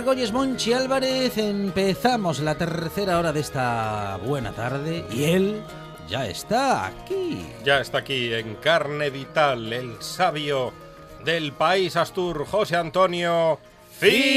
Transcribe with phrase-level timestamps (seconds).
[0.00, 5.62] Arancha Margolles Monchi Álvarez, empezamos la tercera hora de esta buena tarde y él
[6.08, 7.44] ya está aquí.
[7.64, 10.72] Ya está aquí en carne vital el sabio
[11.24, 13.58] del país Astur, José Antonio
[13.98, 14.32] Fidalgo.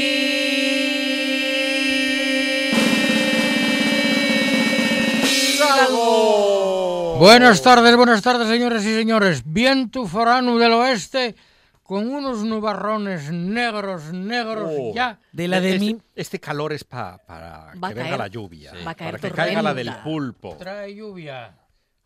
[7.18, 9.42] Buenas tardes, buenas tardes, señores y señores.
[9.46, 11.34] Viento forano del oeste
[11.84, 14.92] con unos nubarrones negros, negros Oh.
[14.94, 15.20] ya.
[15.32, 16.00] De la de este, mí.
[16.16, 18.18] este calor es pa- para Va que venga caer.
[18.18, 20.56] la lluvia, Va a caer para que caiga la del pulpo.
[20.58, 21.54] Trae lluvia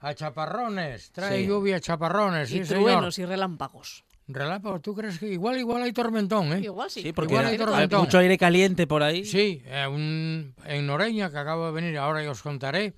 [0.00, 1.46] a chaparrones, trae Sí.
[1.46, 2.82] lluvia a chaparrones, y sí, señor.
[2.84, 4.04] truenos y relámpagos.
[4.30, 6.60] Relámpago, ¿tú crees que igual, igual hay tormentón, eh?
[6.60, 7.00] Igual sí.
[7.00, 8.00] Sí, porque Igual hay hay tormentón.
[8.00, 9.24] mucho aire caliente por ahí.
[9.24, 12.92] Sí, eh, un- en Noreña, que acabo de venir, ahora ya os contaré,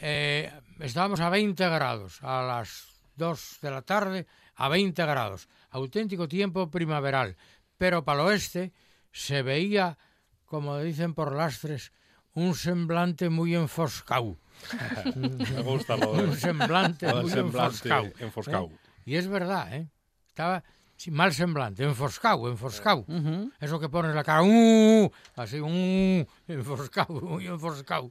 [0.00, 4.26] eh, estábamos a 20 grados, a las 2 de la tarde,
[4.56, 5.48] a 20 grados.
[5.76, 7.36] Auténtico tiempo primaveral.
[7.76, 8.72] Pero para el oeste
[9.12, 9.98] se veía,
[10.46, 11.92] como dicen por lastres,
[12.32, 14.38] un semblante muy enfoscado.
[15.16, 18.12] Me gusta lo Un del, semblante muy semblante enfoscado.
[18.18, 18.66] enfoscado.
[18.72, 18.78] ¿eh?
[19.04, 19.88] Y es verdad, ¿eh?
[20.28, 20.64] Estaba
[20.96, 23.04] sí, mal semblante, enfoscado, enfoscado.
[23.06, 23.52] Ujú.
[23.60, 25.10] Eso que pones la cara, ¡uh!
[25.36, 26.26] así, ¡uh!
[26.48, 28.10] enfoscado, muy enfoscado.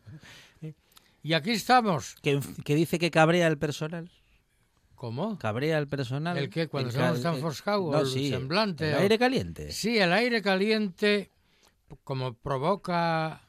[1.23, 2.15] Y aquí estamos.
[2.21, 4.09] Que, que dice que cabrea el personal.
[4.95, 5.37] ¿Cómo?
[5.37, 6.37] Cabrea el personal.
[6.37, 6.67] ¿El qué?
[6.67, 7.91] ¿Cuando El está el- enfoscado?
[7.91, 8.91] No, ¿O el sí, semblante?
[8.91, 9.71] El aire caliente.
[9.71, 11.29] Sí, el aire caliente,
[12.03, 13.41] como provoca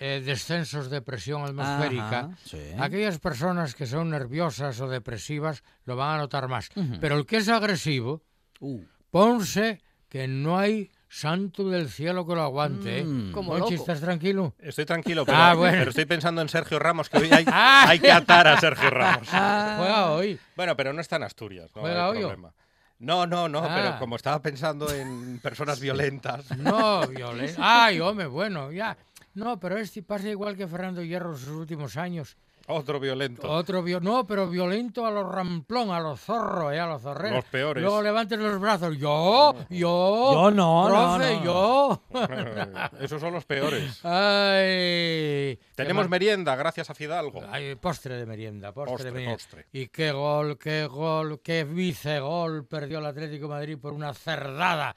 [0.00, 2.58] eh, descensos de presión atmosférica, Ajá, sí.
[2.78, 6.68] aquellas personas que son nerviosas o depresivas lo van a notar más.
[7.00, 8.22] Pero el que es agresivo,
[8.60, 12.98] Uh, ponse que no hay santo del cielo que lo aguante.
[13.00, 13.04] ¿eh?
[13.04, 13.32] Mm.
[13.32, 13.82] Como Monchi, loco.
[13.82, 14.54] ¿estás tranquilo?
[14.58, 15.78] Estoy tranquilo, pero, Ah, bueno.
[15.78, 17.86] pero estoy pensando en Sergio Ramos, que hoy hay, Ah.
[17.88, 19.28] hay que atar a Sergio Ramos.
[19.30, 20.38] Juega hoy.
[20.56, 22.52] Bueno, pero no está en Asturias, no ¿Juega hay hoy problema.
[23.00, 23.72] No, no, no, Ah.
[23.74, 26.44] pero como estaba pensando en personas violentas.
[26.58, 27.56] No, violencia.
[27.60, 28.96] Ay, hombre, bueno, ya.
[29.34, 32.36] No, pero este pasa igual que Fernando Hierro en sus últimos años.
[32.70, 33.50] Otro violento.
[33.50, 37.36] Otro vio no, pero violento a los ramplón, a los zorros, eh, a los zorreros.
[37.36, 37.82] Los peores.
[37.82, 38.96] Luego levanten los brazos.
[38.98, 40.32] Yo, yo.
[40.32, 41.44] Yo no, no, profe, no.
[41.44, 42.02] yo.
[43.00, 44.04] Esos son los peores.
[44.04, 45.58] Ay.
[45.74, 47.42] Tenemos merienda, gracias a Fidalgo.
[47.50, 49.34] Ay, postre de merienda, postre, Postre, de merienda.
[49.36, 49.66] postre.
[49.72, 54.94] Y qué gol, qué gol, qué vicegol perdió el Atlético de Madrid por una cerdada.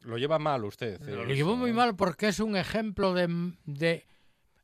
[0.00, 1.00] Lo lleva mal usted.
[1.00, 1.74] Lo eh, llevó eso, muy ¿eh?
[1.74, 4.06] mal porque es un ejemplo de, de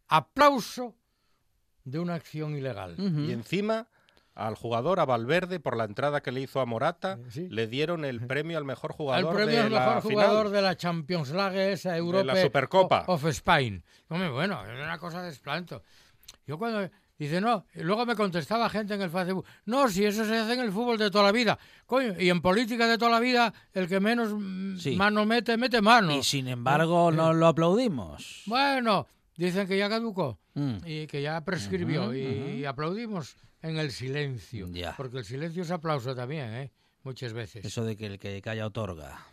[0.08, 0.94] aplauso
[1.84, 2.94] de una acción ilegal.
[2.98, 3.20] ujú.
[3.22, 3.86] Y encima,
[4.34, 7.48] al jugador, a Valverde, por la entrada que le hizo a Morata, Eh, sí.
[7.50, 10.26] le dieron el premio al mejor jugador premio de al la mejor final.
[10.26, 13.04] jugador de la Champions League, esa Europa Supercopa.
[13.08, 13.82] of Spain.
[14.08, 15.82] Hombre, bueno, es una cosa de esplanto.
[16.46, 16.88] Yo cuando
[17.18, 20.60] dice no, luego me contestaba gente en el Facebook, no, si eso se hace en
[20.60, 21.58] el fútbol de toda la vida.
[21.86, 24.30] Coño, y en política de toda la vida, el que menos
[24.82, 24.96] Sí.
[24.96, 26.16] mano mete, mete mano.
[26.16, 28.42] Y sin embargo, Eh, no lo aplaudimos.
[28.46, 29.06] Bueno,
[29.36, 30.38] dicen que ya caducó.
[30.54, 30.76] Mm.
[30.84, 34.68] y que ya prescribió y, aplaudimos en el silencio.
[34.70, 34.94] Ya.
[34.96, 36.70] Porque el silencio es aplauso también, ¿eh?
[37.04, 37.64] muchas veces.
[37.64, 39.26] Eso de que el que calla otorga.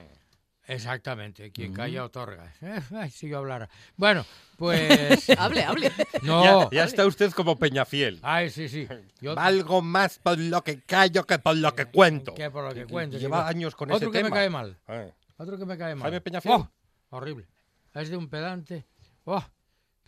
[0.68, 2.54] Exactamente, quien calla otorga.
[2.96, 3.68] Ay, si yo hablara.
[3.98, 4.24] Bueno,
[4.56, 5.28] pues...
[5.38, 5.92] Hable, hable.
[6.22, 6.44] no.
[6.44, 8.20] Ya, ya está usted como Peñafiel.
[8.22, 8.88] Ay, sí, sí.
[9.20, 12.36] Yo- Valgo más por lo que callo que por lo que cuento.
[12.36, 13.18] Que por lo que cuento.
[13.18, 14.30] Lleva años con Otro ese que tema.
[14.30, 14.78] me cae mal.
[14.88, 16.04] Eh, Otro que me cae mal.
[16.04, 16.54] Jaime Peñafiel.
[16.54, 16.70] ¡Oh!
[17.10, 17.48] horrible.
[17.96, 18.86] Es de un pedante.
[19.26, 19.44] ¡Oh!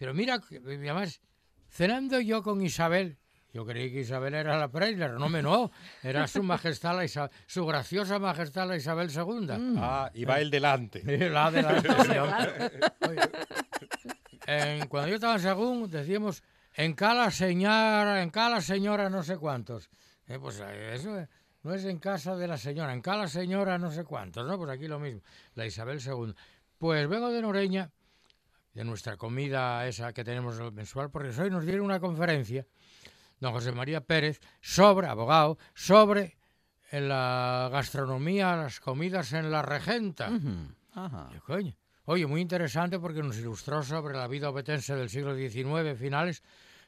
[0.01, 1.21] Pero mira, además,
[1.69, 3.19] cenando yo con Isabel,
[3.53, 5.69] yo creí que Isabel era la Preisler, no me no,
[6.01, 9.75] era su majestad, la Isa- su graciosa majestad la Isabel II.
[9.77, 11.03] Ah, y va el delante.
[11.29, 12.53] La de la- Hombre, claro.
[13.07, 13.19] Oye,
[14.47, 16.41] en- cuando yo estaba en Sagún, decíamos,
[16.75, 19.91] en cala señora, en cala señora no sé cuántos.
[20.27, 21.27] Eh, pues eh, eso eh,
[21.61, 24.57] no es en casa de la señora, en cala señora no sé cuántos, ¿no?
[24.57, 25.21] Pues aquí lo mismo,
[25.53, 26.33] la Isabel II.
[26.79, 27.91] Pues vengo de Noreña,
[28.73, 32.65] de nuestra comida esa que tenemos mensual, porque hoy nos dieron una conferencia,
[33.39, 36.37] don José María Pérez, sobre, abogado, sobre
[36.91, 40.29] eh, la gastronomía, las comidas en la regenta.
[40.29, 40.73] Ujú.
[40.93, 41.29] Ajá.
[41.33, 41.75] Yo, coño.
[42.05, 46.41] Oye, muy interesante porque nos ilustró sobre la vida obetense del siglo XIX, finales.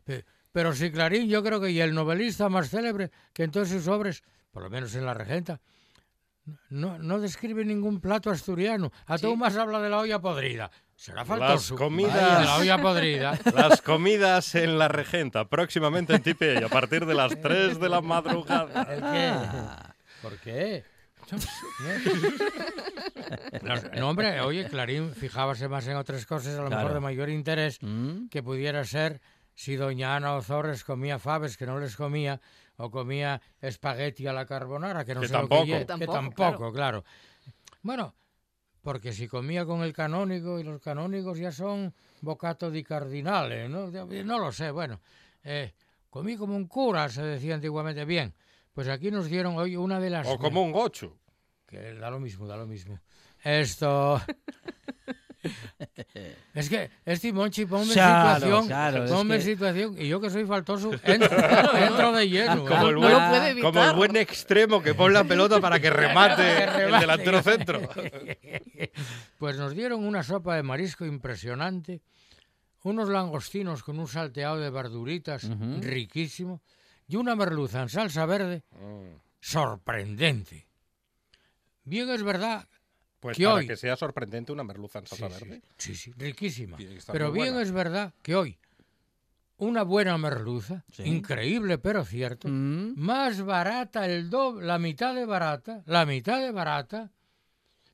[0.03, 3.69] Pe- Pero sí, Clarín, yo creo que y el novelista más célebre que en todos
[3.69, 5.61] sus obras, por lo menos en La Regenta,
[6.69, 8.91] no, no describe ningún plato asturiano.
[9.05, 10.69] A todo más habla de la olla podrida.
[11.03, 11.75] Será faltoso.
[11.75, 13.39] comidas- Vaya, de la olla podrida.
[13.53, 17.99] Las comidas en la regenta, próximamente en Tipey, a partir de las 3 de la
[17.99, 18.83] madrugada.
[18.89, 19.33] ¿El qué?
[20.21, 20.83] ¿Por qué?
[23.63, 26.93] No, no, hombre, oye, Clarín fijábase más en otras cosas, a lo mejor Claro.
[26.93, 28.27] de mayor interés, Mm.
[28.29, 29.19] que pudiera ser
[29.55, 32.39] si doña Ana Ozores comía faves que no les comía
[32.77, 35.65] o comía espagueti a la carbonara que no Que sé lo tampoco.
[35.65, 37.03] que, tampoco, claro.
[37.81, 38.15] Bueno,
[38.83, 43.89] porque si comía con el canónigo y los canónigos ya son bocato di cardinale, ¿no?
[43.89, 44.99] No lo sé, bueno.
[45.43, 45.73] eh,
[46.09, 48.03] comí como un cura, se decía antiguamente.
[48.03, 48.33] Bien,
[48.73, 50.27] pues aquí nos dieron hoy una de las...
[50.27, 51.17] O como un gochu.
[51.65, 52.99] Que da lo mismo, da lo mismo.
[53.41, 54.21] Esto...
[56.53, 60.29] es que, este Monchi, ponme en Claro, situación, claro, ponme que- situación, y yo que
[60.29, 61.37] soy faltoso, entro,
[61.77, 62.65] entro de lleno.
[62.65, 62.89] Como ¿eh?
[62.89, 63.71] el No buen, lo puede evitar.
[63.73, 67.81] como el buen extremo que pone la pelota para que remate Que el delantero centro.
[69.37, 72.01] Pues nos dieron una sopa de marisco impresionante,
[72.83, 75.49] unos langostinos con un salteado de verduritas
[75.81, 76.61] riquísimo
[77.07, 79.15] y una merluza en salsa verde Mm.
[79.39, 80.67] sorprendente.
[81.85, 82.67] Bien es verdad
[83.23, 85.61] Pues Que para hoy- que sea sorprendente una merluza en salsa Sí, verde.
[85.77, 86.75] Sí, sí, riquísima.
[87.09, 87.61] Pero bien buena.
[87.61, 88.57] es verdad que hoy
[89.57, 91.03] una buena merluza, Sí.
[91.03, 92.95] increíble pero cierto, Mm.
[92.97, 97.11] más barata el doble, la mitad de barata, la mitad de barata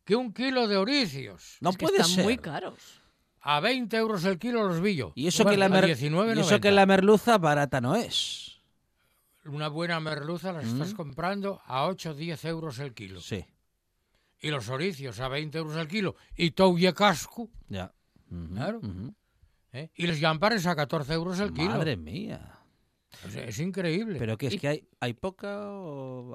[0.04, 1.58] que un kilo de oricios.
[1.62, 2.24] No Es que puede están ser.
[2.24, 3.00] muy caros.
[3.42, 5.12] A 20 euros el kilo los vi yo.
[5.14, 6.42] Y eso, Bueno, que la a mer- 19,90.
[6.42, 8.60] y eso que la merluza barata no es.
[9.46, 10.96] Una buena merluza la estás Mm.
[10.96, 13.22] comprando a 8 o 10 euros el kilo.
[13.22, 13.46] Sí,
[14.42, 16.16] Y los oricios a 20 euros el kilo.
[16.36, 17.50] Y touye casco.
[17.68, 17.94] ya.
[18.32, 18.78] Ujú, Claro.
[18.80, 19.14] ujú.
[19.74, 19.90] ¿eh?
[19.96, 21.72] Y los llampares a 14 euros el kilo.
[21.72, 22.56] Madre mía.
[23.30, 24.18] Sea, es increíble.
[24.20, 25.68] Pero que es Y- que hay, hay poca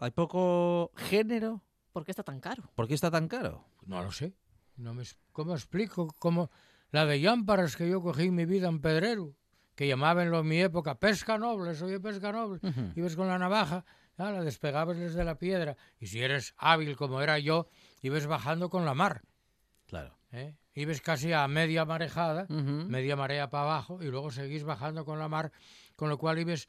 [0.00, 1.62] hay poco género.
[1.92, 2.64] ¿Por qué está tan caro?
[2.74, 3.64] ¿Por qué está tan caro?
[3.86, 4.34] No lo sé.
[4.76, 6.08] No me, es- ¿Cómo explico?
[6.18, 6.50] ¿Cómo
[6.90, 9.34] la de llámparas que yo cogí en mi vida en Pedrero,
[9.76, 12.92] que llamaban en mi época pesca noble, soy de pesca noble, Ujú.
[12.96, 13.84] ibas con la navaja,
[14.19, 17.69] ya, la despegabas desde la piedra, y si eres hábil como era yo,
[18.02, 19.22] ibas bajando con la mar.
[19.87, 20.16] Claro.
[20.32, 20.56] ¿eh?
[20.75, 25.28] Ibas casi a media marejada, media marea para abajo, y luego seguís bajando con la
[25.28, 25.52] mar,
[25.97, 26.66] con lo cual ibas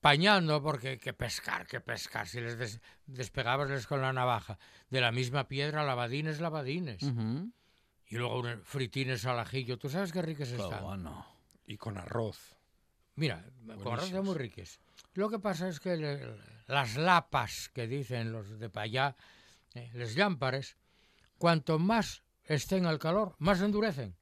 [0.00, 4.58] pañando, porque que pescar, que pescar, si les des- despegabasles con la navaja.
[4.90, 7.02] De la misma piedra, lavadines, lavadines.
[8.06, 9.78] Y luego fritines al ajillo.
[9.78, 10.82] ¿Tú sabes qué ricas están?
[10.84, 11.26] bueno.
[11.66, 12.56] Y con arroz.
[13.14, 13.44] Mira,
[13.82, 14.78] con arroz están muy riques.
[15.14, 16.20] Lo que pasa es que le-
[16.66, 19.16] las lapas que dicen los de para allá,
[19.74, 20.76] eh, les llámpares,
[21.38, 24.14] cuanto más estén al calor, más endurecen.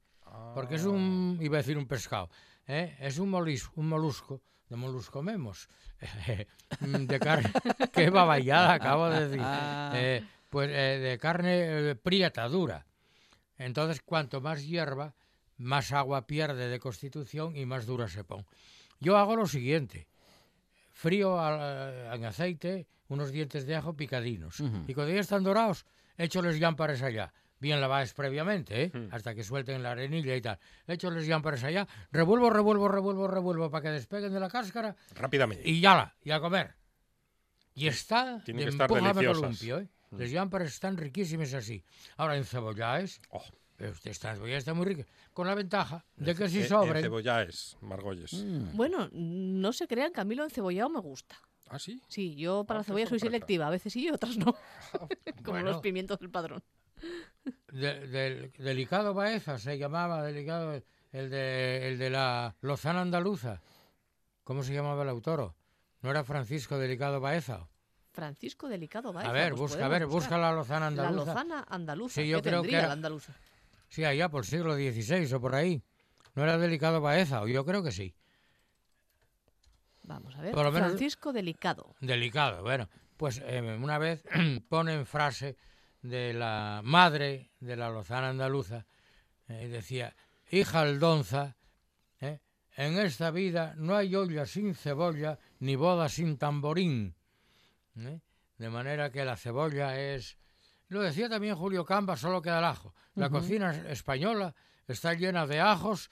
[0.55, 2.29] Porque es un, iba a decir un pescado,
[2.67, 2.97] ¿eh?
[2.99, 5.67] es un, molis, un molusco, de molusco memos,
[6.79, 7.51] de carne,
[7.93, 9.91] qué baballada acabo de decir, Ah.
[9.95, 12.85] Eh, pues eh, de carne eh, prieta, dura.
[13.57, 15.13] Entonces, cuanto más hierba,
[15.57, 18.45] más agua pierde de constitución y más dura se pone.
[18.99, 20.07] Yo hago lo siguiente,
[20.93, 24.85] frío al- en aceite, unos dientes de ajo picadinos, Ujú.
[24.87, 25.85] y cuando ya están dorados,
[26.17, 27.33] écholes llámpares allá.
[27.59, 28.91] Bien lavados previamente, ¿eh?
[28.93, 29.07] Hmm.
[29.11, 30.59] hasta que suelten la arenilla y tal.
[30.85, 35.67] Écholes llámpares allá, revuelvo, revuelvo, revuelvo, revuelvo para que despeguen de la cáscara Rápidamente.
[35.69, 36.75] y ya la, y a comer.
[37.73, 39.37] Y está Tienen de que estar deliciosas.
[39.41, 39.87] columpio, ¿eh?
[40.11, 41.83] Los llámpares están riquísimos así.
[42.17, 43.41] Ahora, en cebolláis, Oh,
[44.03, 45.05] esta cebolla está muy rica.
[45.33, 46.97] Con la ventaja de que si sobren...
[46.97, 48.33] En cebolláis, Margolles.
[48.33, 48.75] Mm.
[48.77, 51.35] Bueno, no se crean que a mí lo encebollado me gusta.
[51.69, 52.01] ¿Ah, sí?
[52.07, 54.53] Sí, yo para Ah, la cebolla soy selectiva, a veces sí y otras no.
[55.43, 55.71] Como Bueno.
[55.71, 56.61] los pimientos del padrón.
[57.71, 60.73] De- del delicado Baeza se llamaba delicado
[61.11, 63.61] el de, el de la Lozana Andaluza.
[64.43, 65.53] ¿Cómo se llamaba el autor?
[66.01, 67.67] ¿No era Francisco Delicado Baeza?
[68.11, 69.29] Francisco Delicado Baeza.
[69.29, 70.21] A ver, pues busca, a ver, buscar.
[70.21, 71.25] busca la Lozana La Andaluza.
[71.33, 72.21] Lozana andaluza.
[72.21, 73.33] Sí, yo ¿Qué creo que era- la andaluza?
[73.93, 75.83] Sí, allá por siglo XVI o por ahí.
[76.33, 77.43] ¿No era Delicado Baeza?
[77.43, 78.15] O Yo creo que sí.
[80.01, 80.51] Vamos a ver.
[80.51, 81.93] Por lo menos- Francisco Delicado.
[82.01, 82.89] Delicado, bueno.
[83.17, 84.23] Pues eh, una vez
[84.67, 85.57] ponen frase
[86.01, 88.87] de la madre de la Lozana Andaluza,
[89.47, 90.15] eh, decía,
[90.49, 91.55] hija Aldonza,
[92.19, 92.39] eh,
[92.75, 97.13] en esta vida no hay olla sin cebolla ni boda sin tamborín.
[97.93, 100.39] De manera que la cebolla es...
[100.89, 102.93] Lo decía también Julio Camba, solo queda el ajo.
[103.15, 104.53] La cocina es- española
[104.87, 106.09] está llena de ajos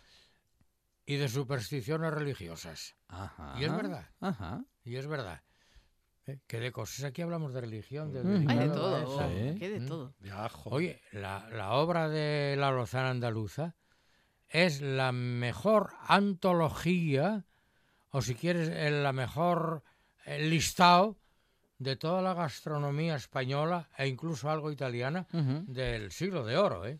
[1.06, 2.96] y de supersticiones religiosas.
[3.08, 3.56] Ajá.
[3.60, 4.10] Y es verdad.
[4.20, 4.64] Ajá.
[4.84, 5.42] Y es verdad.
[6.28, 6.40] ¿eh?
[6.48, 7.04] Que de cosas.
[7.06, 8.98] Aquí hablamos de religión, de de todo.
[8.98, 9.60] esa- Sí.
[9.60, 9.88] ¿Qué de Mm.
[9.88, 10.14] todo?
[10.20, 10.70] De ajo.
[10.70, 13.76] Oye, la, la obra de la Lozana Andaluza
[14.48, 17.46] es la mejor antología,
[18.12, 19.84] o si quieres, la mejor
[20.40, 21.18] listado
[21.82, 25.26] de toda la gastronomía española e incluso algo italiana
[25.66, 27.00] del siglo de oro, ¿eh?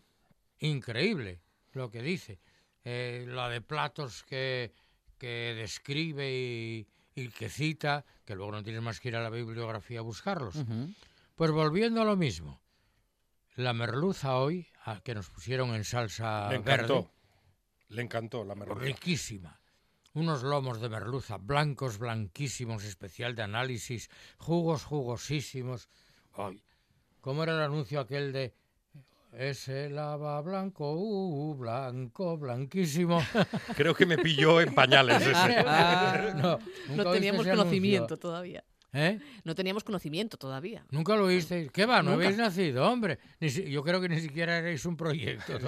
[0.58, 1.40] Increíble
[1.72, 2.40] lo que dice.
[2.84, 4.72] Eh, la de platos que,
[5.18, 9.30] que describe y, y que cita, que luego no tienes más que ir a la
[9.30, 10.56] bibliografía a buscarlos.
[11.36, 12.60] Pues volviendo a lo mismo.
[13.54, 16.94] La merluza hoy, a- que nos pusieron en salsa Le encantó.
[17.02, 17.08] verde,
[17.90, 18.80] Le encantó la merluza.
[18.80, 19.60] riquísima.
[20.14, 25.88] Unos lomos de merluza blancos, blanquísimos, especial de análisis, jugos jugosísimos.
[26.34, 26.62] Ay,
[27.20, 28.52] ¿Cómo era el anuncio aquel de
[29.32, 33.22] ese lava blanco, uh, blanco, blanquísimo?
[33.76, 35.62] Creo que me pilló en pañales ese.
[35.62, 38.18] no, No ¿nunca oíste teníamos ese conocimiento anuncio?
[38.18, 38.64] todavía.
[38.94, 39.18] ¿Eh?
[39.44, 40.84] No teníamos conocimiento todavía.
[40.90, 41.70] ¿Nunca lo oísteis?
[41.72, 42.02] ¿Qué va?
[42.02, 42.24] ¿No Nunca.
[42.26, 43.18] habéis nacido, hombre?
[43.40, 45.54] Ni si- yo creo que ni siquiera erais un proyecto.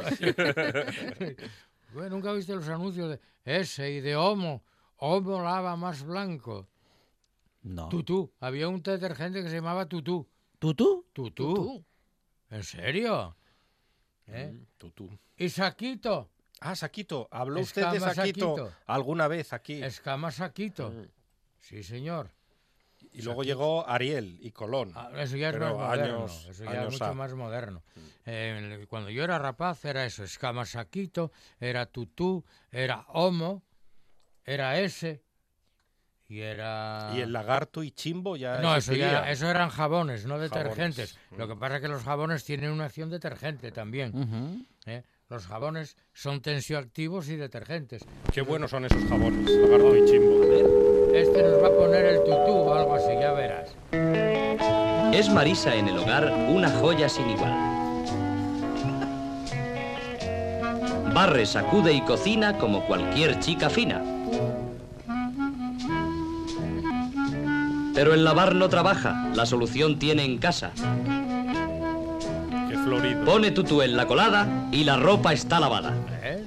[1.94, 4.64] Bueno, ¿Nunca viste los anuncios de ese y de Homo?
[4.96, 6.66] Homo lava más blanco.
[7.62, 7.88] No.
[7.88, 8.32] Tutú.
[8.40, 10.26] Había un detergente que se llamaba Tutú.
[10.58, 11.06] ¿Tutú?
[11.12, 11.54] Tutú.
[11.54, 11.84] Tú.
[12.50, 13.36] ¿En serio?
[14.26, 14.52] ¿Eh?
[14.52, 15.18] Mm, tú, tú.
[15.36, 16.30] Y Saquito.
[16.60, 17.28] Ah, Saquito.
[17.30, 18.72] ¿Habló usted de Saquito.
[18.86, 19.80] alguna vez aquí?
[19.80, 20.90] Escama Saquito.
[20.90, 21.08] Mm.
[21.60, 22.32] Sí, señor.
[23.14, 24.92] Y luego llegó Ariel y Colón.
[24.94, 26.16] Ah, eso ya es más moderno.
[26.24, 27.14] años- eso ya años es mucho.
[27.14, 27.16] Mm.
[27.16, 27.82] más moderno.
[28.26, 31.30] Eh, cuando yo era rapaz era eso, escama saquito,
[31.60, 33.62] era tutú, era homo,
[34.44, 35.22] era ese
[36.26, 37.12] y era...
[37.14, 40.50] Y el lagarto y chimbo ya No, eso, ya, eso eran jabones, no Jabones.
[40.50, 41.18] detergentes.
[41.36, 44.16] Lo que pasa es que los jabones tienen una acción detergente también.
[44.16, 44.64] Ujú.
[44.86, 45.02] ¿eh?
[45.28, 48.02] Los jabones son tensioactivos y detergentes.
[48.32, 50.93] Qué buenos son esos jabones, lagarto y chimbo.
[51.14, 53.72] Este nos va a poner el tutú o algo así, ya verás.
[55.14, 57.54] Es Marisa en el hogar una joya sin igual.
[61.14, 64.02] Barre, sacude y cocina como cualquier chica fina.
[67.94, 70.72] Pero el lavar no trabaja, la solución tiene en casa.
[72.68, 73.24] Qué florido.
[73.24, 75.94] Pone tutú en la colada y la ropa está lavada.
[76.24, 76.44] ¿eh?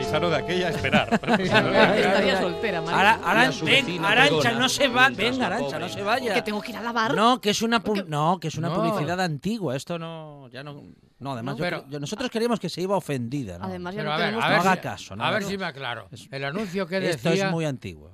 [0.00, 1.08] Paisano de aquella a esperar.
[1.40, 2.98] Estaría soltera, María.
[3.00, 5.08] Ara- Aran- Y a su ven, Arancha, no se va.
[5.10, 6.34] Venga, Arancha, no se vaya.
[6.34, 7.14] Que tengo que ir a lavar.
[7.14, 8.76] No, que es una pu- no, que es una No.
[8.76, 9.76] publicidad antigua.
[9.76, 10.82] Esto no, ya no,
[11.18, 11.32] no.
[11.32, 13.58] Además, yo pero- yo- nosotros queríamos que se iba ofendida.
[13.58, 13.66] ¿no?
[13.66, 15.26] Además, ya Pero no a ver, tenemos a ver, No haga si, caso, no a
[15.26, 15.50] haga ver caso.
[15.50, 16.08] si me aclaro.
[16.30, 18.10] El anuncio que esto decía es muy antiguo.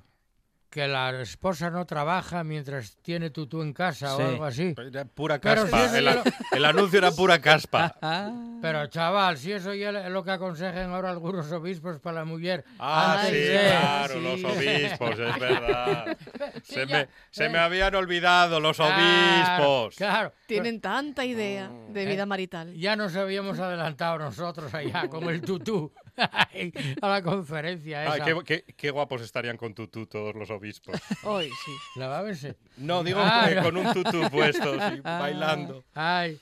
[0.71, 4.23] Que la esposa no trabaja mientras tiene tutú en casa Sí.
[4.23, 4.75] o algo así.
[4.77, 5.85] Era pura Pero si caspa.
[5.87, 7.95] eso el, lo- el anuncio era pura caspa.
[8.03, 8.31] Ah,
[8.61, 12.65] Pero chaval, si eso ya es lo que aconsejan ahora algunos obispos para la mujer.
[12.79, 14.21] Ah, sí, de- claro, sí.
[14.21, 16.17] los obispos, es verdad.
[16.63, 17.49] Sí, Se, ya, me, se eh.
[17.49, 19.97] me habían olvidado los Claro, obispos.
[19.97, 20.33] Claro.
[20.47, 22.75] Tienen tanta idea de vida Eh, marital.
[22.75, 25.93] Ya nos habíamos adelantado nosotros allá con el tutú
[27.03, 28.25] a la conferencia Ah, esa.
[28.25, 30.97] qué, qué- qué guapos estarían con tutú todos los obispos.
[31.25, 31.73] Hoy sí.
[31.97, 32.57] ¿La va a verse?
[32.77, 33.63] No, digo Ah, no.
[33.63, 35.85] con un tutú puesto, sí, bailando.
[35.95, 36.39] Ay,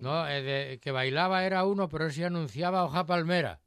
[0.00, 3.60] no, eh, de- que bailaba era uno, pero ese anunciaba hoja palmera.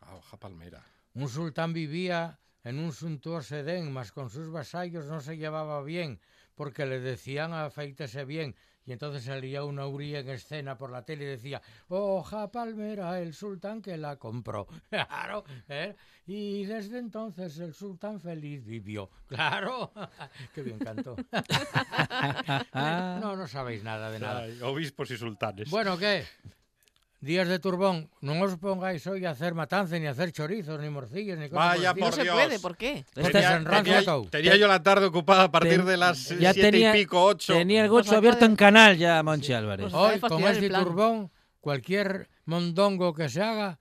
[0.00, 0.82] Ah, hoja palmera.
[1.14, 6.20] Un sultán vivía en un suntuoso Edén, mas con sus vasallos no se llevaba bien,
[6.54, 8.54] porque le decían afeítese bien.
[8.86, 13.32] Y entonces salía una uría en escena por la tele y decía, hoja palmera, el
[13.32, 14.66] sultán que la compró.
[14.90, 15.94] Claro, ¿eh?
[16.26, 19.10] Y desde entonces el sultán feliz vivió.
[19.26, 19.90] Claro,
[20.54, 21.16] qué bien cantó.
[22.74, 24.46] no, no sabéis nada de nada.
[24.68, 25.70] Obispos y sultanes.
[25.70, 26.24] Bueno, ¿qué?
[27.24, 30.88] Días de turbón, no os pongáis hoy a hacer matanza, ni a hacer chorizos, ni
[30.90, 33.04] morcillas, ni cosas Vaya por No se puede, ¿por qué?
[33.16, 34.24] Enrancia tenía, todo.
[34.30, 37.24] tenía yo la tarde ocupada a partir Ten- de las ya siete tenía- y pico,
[37.24, 37.54] ocho.
[37.54, 39.84] Tenía el gocho abierto de- en canal ya, Monchi Álvarez.
[39.84, 43.78] Pues- acaba de Hoy, con este turbón, cualquier mondongo que se haga,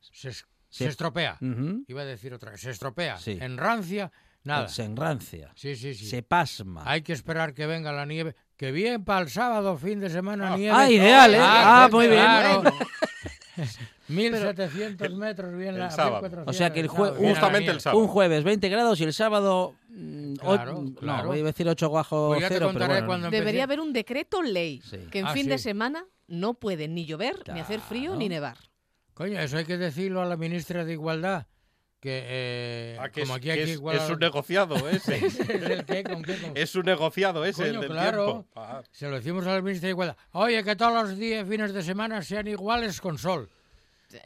[0.00, 0.84] se, es- se Sí.
[0.86, 1.38] estropea.
[1.86, 3.18] Iba a decir otra, se estropea.
[3.18, 3.36] Sí.
[3.40, 4.10] Enrancia,
[4.44, 4.68] nada.
[4.68, 5.52] Se enrancia.
[5.54, 6.06] Sí, sí, sí.
[6.06, 6.82] Se pasma.
[6.86, 8.34] Hay que esperar que venga la nieve.
[8.62, 10.56] Que bien para el sábado, fin de semana, Ah.
[10.56, 10.76] nieve.
[10.76, 11.38] Ah, ideal, ¿eh?
[11.40, 12.20] Ah, Ah, muy bien.
[12.22, 12.62] claro.
[14.06, 16.22] 1700 metros, bien el la sábado.
[16.22, 18.00] 1400, O sea que el no, jue- bien a la Justamente el sábado.
[18.00, 19.74] Un jueves 20 grados y el sábado.
[19.88, 21.28] mm, o- Claro, No, claro.
[21.28, 23.30] voy a decir 8 bajo Pues cero, pero bueno.
[23.30, 24.96] Debería haber un decreto ley Sí.
[25.10, 25.64] que en Ah, fin de sí.
[25.64, 28.18] semana no puede ni llover, ni hacer frío, Claro.
[28.20, 28.58] ni nevar.
[29.14, 31.46] Coño, eso hay que decirlo a la ministra de Igualdad.
[32.02, 35.24] Que, eh, Ah, que como es, aquí es- igualar- es un negociado ese.
[35.24, 36.02] ¿Es el qué?
[36.02, 36.36] ¿Con qué?
[36.36, 38.24] ¿Con- es un negociado ese, el Coño, del claro.
[38.26, 38.46] tiempo.
[38.56, 40.16] Ah, Se lo decimos a la ministra de Igualdad.
[40.32, 43.48] Oye, que todos los días, fines de semana sean iguales con sol.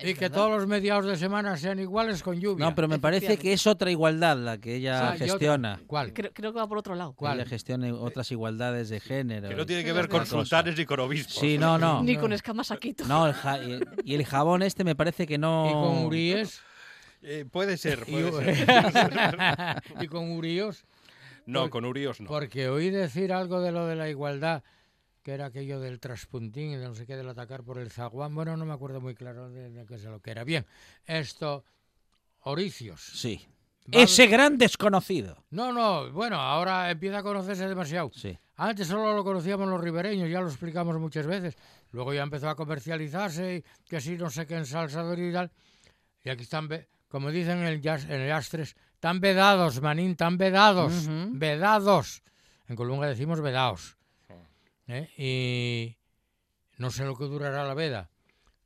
[0.02, 2.64] y que todos los mediados de semana sean iguales con lluvia.
[2.64, 5.78] No, pero me parece que es otra igualdad la que ella gestiona.
[5.86, 6.12] ¿Cuál?
[6.12, 7.12] Creo, creo que va por otro lado.
[7.12, 7.38] ¿Cuál?
[7.40, 9.48] Ella gestiona otras igualdades de género.
[9.48, 11.34] que no tiene que ver con sultanes y con obispos.
[11.36, 12.02] Sí, no, no.
[12.02, 13.04] Ni con escamas saquito.
[13.04, 13.60] No, el ja-
[14.02, 15.66] y el jabón este me parece que no.
[15.68, 16.62] Y con uríes.
[17.22, 18.66] Eh, puede ser, y, puede ser.
[20.00, 20.84] y con uríos.
[21.46, 22.28] No, Por- con Urios no.
[22.28, 24.64] Porque oí decir algo de lo de la igualdad,
[25.22, 28.34] que era aquello del traspuntín y de no sé qué, del atacar por el zaguán.
[28.34, 30.42] Bueno, no me acuerdo muy claro de, de qué es lo que era.
[30.44, 30.66] Bien,
[31.04, 31.64] esto,
[32.40, 33.00] oricios.
[33.00, 33.46] Sí.
[33.94, 35.44] Va Ese gran desconocido.
[35.50, 38.10] No, no, bueno, ahora empieza a conocerse demasiado.
[38.12, 38.36] Sí.
[38.56, 41.56] Antes solo lo conocíamos los ribereños, ya lo explicamos muchas veces.
[41.92, 45.52] Luego ya empezó a comercializarse, y que sí, no sé qué ensalzador y tal.
[46.24, 46.68] Y aquí están,
[47.08, 51.06] como dicen en el, jazz, en el Astres, tan vedados, manín, tan vedados,
[51.38, 52.22] vedados.
[52.68, 53.96] En Colunga decimos vedados.
[54.88, 55.08] ¿eh?
[55.16, 55.96] Y
[56.78, 58.10] no sé lo que durará la veda.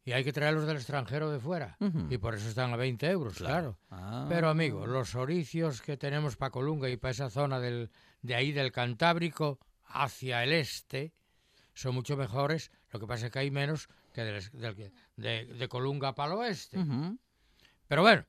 [0.04, 1.76] Y hay que traerlos del extranjero de fuera.
[2.10, 3.78] Y por eso están a 20 euros, claro.
[3.90, 4.26] Ah.
[4.28, 7.90] Pero amigo, los oricios que tenemos para Colunga y para esa zona del,
[8.22, 11.12] de ahí del Cantábrico hacia el este
[11.74, 12.70] son mucho mejores.
[12.90, 16.14] Lo que pasa es que hay menos que del, es- del que- de, de Colunga
[16.14, 16.78] para el oeste.
[17.86, 18.24] Pero bueno,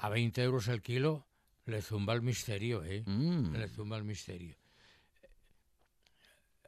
[0.00, 1.26] a 20 euros el kilo
[1.64, 3.02] le zumba el misterio, ¿eh?
[3.06, 3.54] Mm.
[3.54, 4.56] Le zumba el misterio.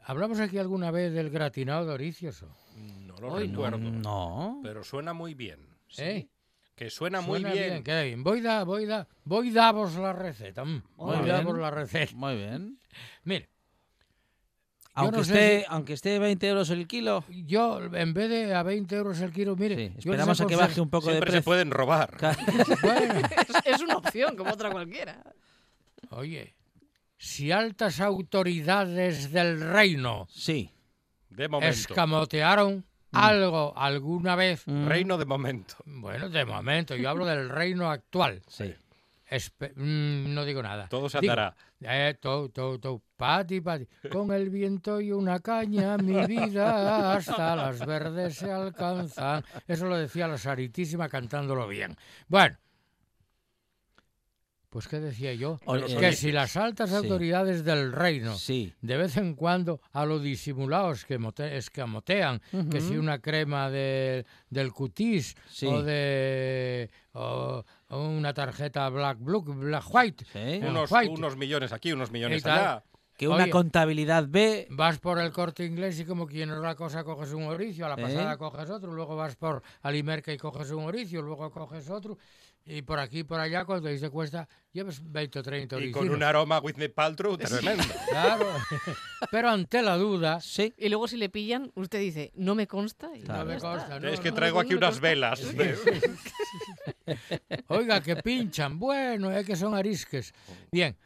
[0.04, 2.42] ¿Hablamos aquí alguna vez del gratinado de oricios?
[2.76, 3.78] No lo Hoy recuerdo.
[3.78, 4.60] No.
[4.62, 5.60] Pero suena muy bien.
[5.98, 6.28] ¿Eh?
[6.74, 7.82] Que suena, muy bien.
[7.82, 8.22] qué bien.
[8.24, 10.64] Voy da, voy da, voy davos la receta.
[10.64, 11.28] mm, Muy Voy bien.
[11.28, 12.14] davos la receta.
[12.14, 12.78] Muy bien.
[13.24, 13.50] Mire,
[15.00, 18.54] Aunque, no sé esté, si- aunque esté 20 euros el kilo, Yo, en vez de
[18.54, 21.30] a 20 euros el kilo, mire, sí, esperamos a que baje un poco de Siempre
[21.30, 21.44] se precio.
[21.44, 22.10] pueden robar.
[22.82, 23.14] Bueno,
[23.64, 25.22] Es, es una opción, como otra cualquiera.
[26.10, 26.54] oye,
[27.16, 30.70] si altas autoridades del reino De Sí.
[31.48, 31.66] momento.
[31.68, 34.86] escamotearon algo alguna vez, Mm.
[34.86, 35.76] Reino de momento.
[35.86, 38.74] bueno, de momento, yo hablo del reino actual, Sí.
[39.30, 40.88] espe- mm, no digo nada.
[40.88, 41.56] Todo se Digo, andará.
[41.80, 43.86] Eh, to, to, to, pati, pati.
[44.10, 49.44] Con el viento y una caña, mi vida hasta las verdes se alcanzan.
[49.66, 51.96] Eso lo decía la Saritísima cantándolo bien.
[52.26, 52.56] Bueno,
[54.78, 55.58] pues ¿qué decía yo?
[55.64, 56.96] O- que eh, si las altas sí.
[56.96, 58.72] autoridades del reino Sí.
[58.80, 64.24] de vez en cuando a lo disimulados que mote- escamotean, que si una crema de-
[64.50, 65.66] del cutis Sí.
[65.66, 70.60] o de o- o una tarjeta Black Blue, Black White, Sí.
[70.64, 71.10] Unos, White.
[71.12, 72.84] unos millones aquí, unos millones allá.
[73.16, 73.50] Que una Oye.
[73.50, 74.68] contabilidad B.
[74.70, 77.88] Vas por el corte inglés y como quien no la cosa coges un oricio, a
[77.88, 78.02] la ¿Eh?
[78.02, 82.16] pasada coges otro, luego vas por Alimerca y coges un oricio, luego coges otro,
[82.70, 85.96] y por aquí y por allá, cuando dice cuesta, llevas 20 o 30 Y oricios.
[85.98, 87.82] con un aroma Whitney Paltrow tremendo.
[88.10, 88.46] Claro,
[89.30, 90.74] pero ante la duda, Sí.
[90.76, 93.08] Y luego si le pillan, usted dice, no me consta.
[93.16, 93.44] Y Claro.
[93.44, 95.08] no me consta, no, es que traigo no, aquí no unas consta.
[95.08, 95.40] velas.
[97.68, 98.78] Oiga, que pinchan.
[98.78, 100.32] Bueno, es que son arisques.
[100.70, 100.96] Bien,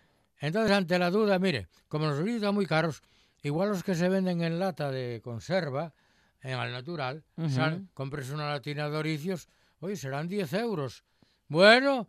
[0.40, 3.03] entonces ante la duda, mire, como los orillos están muy caros,
[3.42, 5.94] igual los que se venden en lata de conserva,
[6.40, 9.48] en al natural, sal- compres una latina de oricios,
[9.81, 11.05] oye, serán 10 euros.
[11.52, 12.08] Bueno,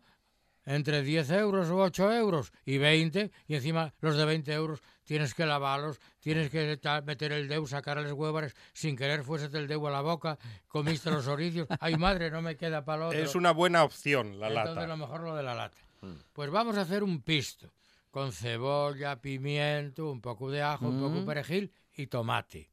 [0.64, 5.34] entre 10 euros o 8 euros y 20, y encima los de 20 euros tienes
[5.34, 9.90] que lavarlos, tienes que meter el dedo, sacarles huevares, sin querer fuese el dedo a
[9.90, 13.18] la boca, comiste los oricios, ay madre, no me queda para otro.
[13.18, 14.86] es una buena opción la Entonces lata.
[14.86, 15.76] lo mejor lo de la lata.
[16.32, 17.70] Pues vamos a hacer un pisto
[18.10, 21.26] con cebolla, pimiento, un poco de ajo, un poco de Mm.
[21.26, 22.70] perejil y tomate.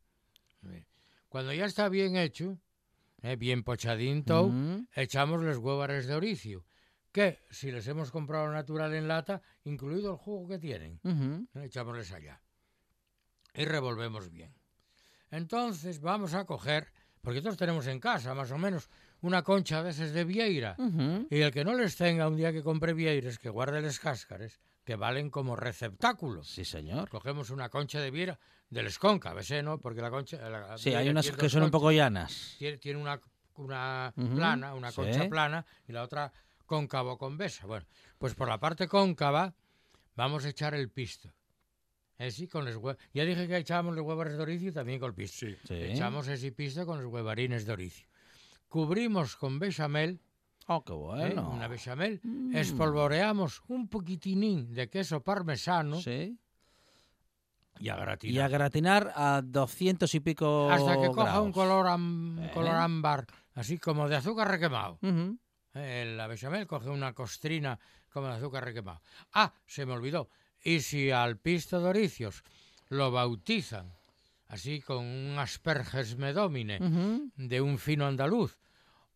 [1.28, 2.58] Cuando ya está bien hecho,
[3.22, 4.88] eh, bien pochadín todo, Mm.
[4.96, 6.66] echamos los huevares de oricio,
[7.12, 11.00] que si les hemos comprado natural en lata, incluido el jugo que tienen.
[11.04, 11.64] ¿eh?
[11.66, 12.42] echámosles allá.
[13.54, 14.54] Y revolvemos bien.
[15.30, 18.90] Entonces vamos a coger porque todos tenemos en casa, más o menos,
[19.22, 20.76] una concha de esas de vieira.
[21.30, 24.60] Y el que no les tenga un día que compre vieiras, que guarde les cáscares,
[24.84, 26.48] que valen como receptáculos.
[26.50, 27.10] Sí, señor.
[27.10, 28.10] Cogemos una concha de
[28.72, 29.62] viera del cóncavas, ¿eh?
[29.62, 29.78] ¿no?
[29.80, 30.50] Porque la concha...
[30.50, 32.56] la Sí, hay unas que son un poco llanas.
[32.58, 33.20] Tiene, tiene una,
[33.58, 34.96] una plana, una sí.
[34.98, 36.32] concha plana, y la otra
[36.66, 37.68] cóncavo convesa.
[37.68, 37.86] Bueno,
[38.18, 39.54] pues por la parte cóncava
[40.16, 41.32] vamos a echar el pisto.
[42.18, 45.00] Eh, sí, con los hue- Ya dije que echábamos los huevos de oricio y también
[45.00, 45.46] con el pisto.
[45.48, 45.56] Sí.
[45.68, 45.74] Sí.
[45.74, 48.08] Echamos ese pisto con los huevarines de oricio.
[48.70, 50.20] Cubrimos con bechamel,
[50.68, 50.96] Oh, qué ¿eh?
[50.96, 51.50] bueno.
[51.50, 52.56] una bechamel, Mm.
[52.56, 56.38] espolvoreamos un poquitinín de queso parmesano Sí.
[57.82, 58.44] Y a Y gratinar.
[58.46, 62.52] a gratinar a 200 y pico Hasta que coja un color, am- Eh.
[62.54, 65.00] color ámbar, así como de azúcar requemado.
[65.74, 67.80] La bechamel coge una costrina
[68.12, 69.02] como de azúcar requemado.
[69.34, 70.30] Ah, se me olvidó.
[70.64, 72.44] Y si al pisto de oricios
[72.90, 73.94] lo bautizan,
[74.48, 77.32] así con un asperges medómine Ujú.
[77.38, 78.60] de un fino andaluz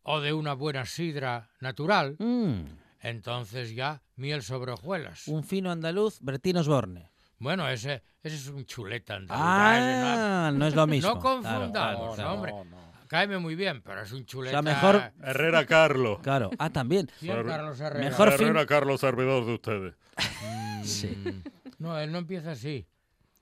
[0.02, 2.62] o de una buena sidra natural, Mm.
[3.00, 5.28] entonces ya miel sobre hojuelas.
[5.28, 7.10] Un fino andaluz, Bertín Osborne.
[7.38, 9.40] Bueno, ese, ese es un chuleta andaluz.
[9.40, 11.14] no- Ah, no es lo mismo.
[11.14, 12.32] No confundamos, claro, claro.
[12.56, 12.76] hombre.
[13.08, 14.62] Cáeme muy bien, pero es un chuleta.
[14.62, 16.18] mejor- Herrera Carlo.
[16.22, 16.50] Claro.
[16.58, 17.08] Ah, también.
[17.20, 18.04] ¿Quién, Carlos Herrera?
[18.10, 19.94] Mejor fin- Herrera Carlos, servidor de ustedes.
[20.84, 21.08] Sí.
[21.24, 21.42] Mm,
[21.78, 22.86] No, él no empieza así.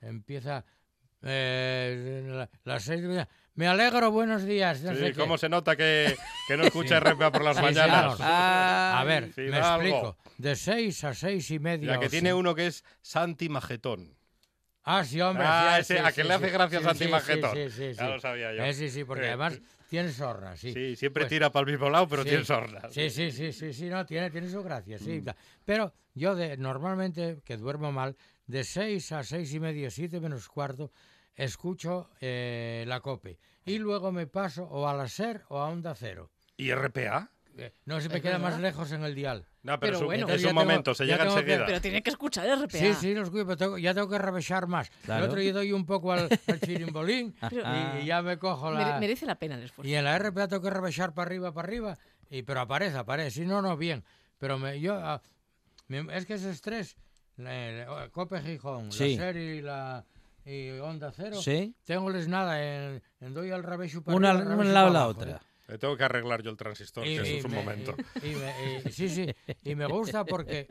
[0.01, 0.65] Empieza
[1.23, 3.29] eh, la- las seis de la mañana.
[3.57, 4.81] Me alegro, buenos días.
[4.83, 5.21] no sé Sí, qué.
[5.21, 6.17] cómo se nota que,
[6.49, 8.17] que no escucha RPA por las Sí, mañanas.
[8.21, 10.17] Ah, A ver, me explico.
[10.39, 11.93] De seis a seis y media.
[11.95, 12.33] Ya que tiene sí.
[12.35, 14.17] uno que es Santi Magetón.
[14.83, 15.45] Ah, sí, hombre.
[15.47, 16.53] Ah, sí, ese, sí, a sí, que le hace sí.
[16.53, 17.55] gracia Sí, Santi sí, Magetón.
[17.55, 17.95] Sí, sí, sí.
[17.95, 18.65] Ya lo sabía yo.
[18.65, 20.73] Eh, sí, sí, porque Eh, además tiene sorna, sí.
[20.73, 22.81] Sí, siempre Pues- tira para el mismo lado, pero Sí, tiene sorna.
[22.91, 25.23] Sí, sí, sí, sí, sí, no, tiene, tiene su gracia, sí.
[25.25, 25.31] Mm.
[25.65, 28.17] Pero yo de, normalmente, que duermo mal,
[28.49, 30.91] de seis a seis y media, siete menos cuarto,
[31.37, 33.39] escucho eh, la cope.
[33.65, 36.31] Y luego me paso o a la SER o a Onda Cero.
[36.57, 37.31] ¿Y RPA?
[37.57, 38.63] Eh, No se me queda más verdad.
[38.69, 39.47] lejos en el dial.
[39.63, 40.29] No, pero, Pero es un- bueno.
[40.29, 41.67] es un tengo- momento, se llega tengo que- enseguida.
[41.67, 42.79] Pero tiene que escuchar RPA.
[42.79, 44.91] Sí, sí, los escucho, pero tengo- ya tengo que rebajar más.
[45.05, 45.25] Claro.
[45.25, 47.63] El otro día doy un poco al, al chirimbolín Pero-
[47.99, 48.99] y, y ya me cojo la...
[48.99, 49.89] merece la pena el esfuerzo.
[49.89, 53.31] Y en la RPA tengo que rebajar para arriba, para arriba, y, pero aparece, aparece.
[53.31, 54.05] Si no, no, bien.
[54.39, 55.23] Pero me, yo, ah,
[55.87, 56.97] me- es que ese estrés,
[57.37, 59.17] la- la- Cope Gijón, Sí.
[59.17, 60.05] la serie y la
[60.45, 61.75] y Onda Cero, Sí.
[61.85, 64.91] tengo les nada, en, en doy al revés para Una, arriba, al revés al lado
[64.91, 65.31] la otra.
[65.37, 65.39] ¿eh?
[65.69, 67.95] Le tengo que arreglar yo el transistor, que eso es un me- momento.
[68.23, 70.69] y- y me- y- sí, sí, y me gusta porque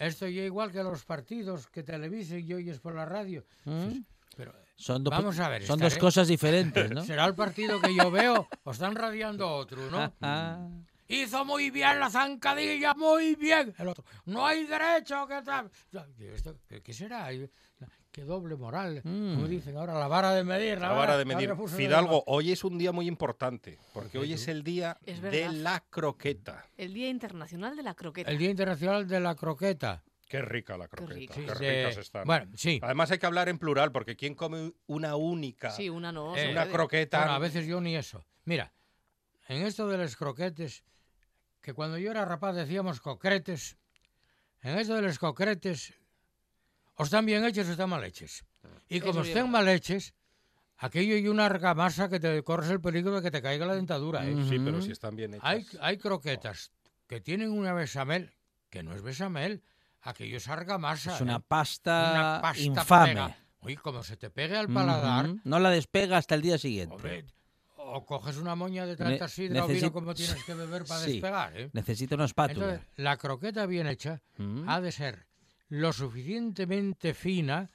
[0.00, 3.44] esto yo igual que los partidos que televisen y oyes por la radio.
[3.64, 3.98] ¿Mm?
[4.36, 7.04] Pero Son, dos- Vamos a ver, son dos estaré- cosas diferentes, ¿no?
[7.04, 10.12] será el partido que yo veo o están radiando otro, ¿no?
[10.22, 10.66] Ah,
[11.06, 13.74] Hizo muy bien la zancadilla, muy bien.
[13.78, 15.68] El otro, no hay derecho, ¿qué tal?
[15.90, 17.28] Ya, digo, ¿esto qué- ¿Qué será?
[18.12, 19.02] Qué doble moral.
[19.04, 19.34] Mm.
[19.34, 20.80] Como dicen ahora, la vara de medir.
[20.80, 21.54] La vara de la medir.
[21.68, 25.84] Fidalgo, hoy es un día muy importante, porque hoy es el día Es de la
[25.88, 26.66] croqueta.
[26.76, 28.30] El Día Internacional de la Croqueta.
[28.30, 30.02] El Día Internacional de la Croqueta.
[30.26, 32.24] Qué rica la croqueta, qué, Sí, ricas de- están.
[32.24, 32.78] Bueno, sí.
[32.82, 35.70] Además hay que hablar en plural, porque ¿quién come una única?
[35.72, 36.36] Sí, una no.
[36.36, 37.18] Eh, una croqueta.
[37.18, 38.24] Bueno, a veces yo ni eso.
[38.44, 38.72] Mira,
[39.48, 40.84] en esto de los croquetes,
[41.60, 43.76] que cuando yo era rapaz decíamos concretes,
[44.62, 45.94] en esto de los concretes,
[47.00, 48.44] o están bien hechos o están mal hechos.
[48.88, 50.12] Y como estén mal hechos,
[50.76, 54.26] aquello y una argamasa que te corres el peligro de que te caiga la dentadura.
[54.26, 54.36] ¿eh?
[54.48, 55.44] Sí, pero si están bien hechas.
[55.48, 56.72] hay, hay croquetas
[57.06, 58.34] que tienen una besamel,
[58.68, 59.62] que no es besamel,
[60.02, 61.14] aquello es argamasa.
[61.14, 61.44] es una ¿eh?
[61.48, 63.08] pasta, Una pasta infame.
[63.08, 63.36] pega.
[63.62, 65.36] Uy, como se te pegue al paladar.
[65.44, 66.94] No la despega hasta el día siguiente.
[66.94, 67.24] Hombre,
[67.76, 71.00] o coges una moña de tanta Ne- sidra o vino como tienes que beber para
[71.00, 71.12] Sí.
[71.14, 71.70] despegar, ¿eh?
[71.72, 72.66] Necesita una espátula.
[72.74, 74.68] Entonces, la croqueta bien hecha Mm.
[74.68, 75.26] ha de ser
[75.70, 77.70] lo suficientemente fina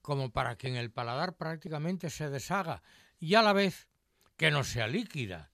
[0.00, 2.82] como para que en el paladar prácticamente se deshaga
[3.18, 3.88] y a la vez
[4.36, 5.50] que no sea líquida.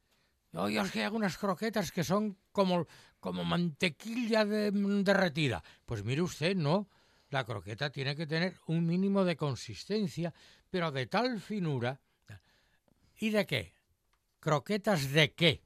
[0.52, 2.86] Oye, es que hay algunas croquetas que son como,
[3.20, 5.62] como mantequilla de- derretida.
[5.84, 6.88] Pues mire usted, no.
[7.30, 10.32] La croqueta tiene que tener un mínimo de consistencia,
[10.70, 12.00] pero de tal finura.
[13.18, 13.74] ¿Y de qué?
[14.40, 15.62] ¿Croquetas de qué?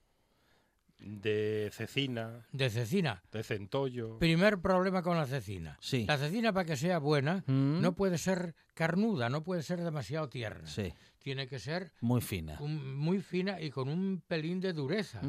[1.05, 3.23] De cecina, De cecina.
[3.33, 4.19] de centollo.
[4.21, 5.77] Primer problema con la cecina.
[5.81, 6.05] Sí.
[6.07, 7.81] La cecina, para que sea buena, Mm.
[7.81, 10.67] no puede ser carnuda, no puede ser demasiado tierna.
[10.69, 12.57] Sí, Tiene que ser muy fina.
[12.61, 15.21] un- muy fina y con un pelín de dureza.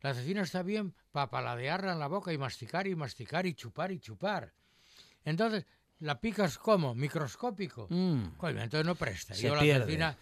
[0.00, 3.92] La cecina está bien para paladearla en la boca y masticar y masticar y chupar
[3.92, 4.52] y chupar.
[5.24, 5.66] Entonces,
[6.00, 6.94] ¿la picas como?
[6.94, 7.86] Microscópico.
[7.90, 8.36] Mm.
[8.38, 9.34] Coño, entonces no presta.
[9.34, 9.78] Se Yo pierde.
[9.80, 10.18] la cecina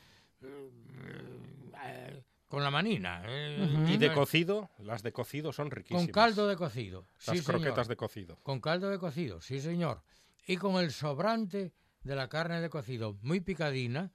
[2.51, 3.23] con la manina.
[3.27, 6.03] eh, Y de no- cocido, las de cocido son riquísimas.
[6.03, 7.07] Con caldo de cocido.
[7.27, 7.89] Las sí, croquetas señor.
[7.89, 8.37] de cocido.
[8.43, 10.03] Con caldo de cocido, sí señor.
[10.47, 14.11] Y con el sobrante de la carne de cocido muy picadina,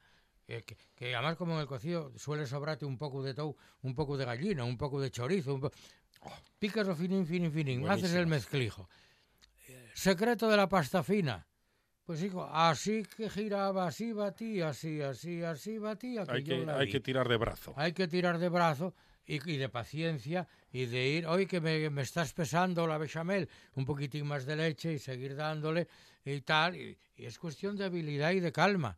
[0.45, 3.95] que, que- que además como en el cocido suele sobrarte un poco de tou, un
[3.95, 5.71] poco de gallina, un poco de chorizo, un po-
[6.59, 8.89] picas lo finín, finín, finín, haces el mezclijo.
[9.69, 11.47] Eh, Secreto de la pasta fina.
[12.05, 16.23] Pues hijo, así que giraba, así batía, así, así, así batía.
[16.27, 17.73] Hay yo que, la hay que tirar de brazo.
[17.75, 18.93] Hay que tirar de brazo
[19.25, 23.49] y, y de paciencia y de ir, hoy que me, me estás pesando la bechamel,
[23.73, 25.87] un poquitín más de leche y seguir dándole
[26.23, 26.75] y tal.
[26.75, 28.97] Y, y es cuestión de habilidad y de calma.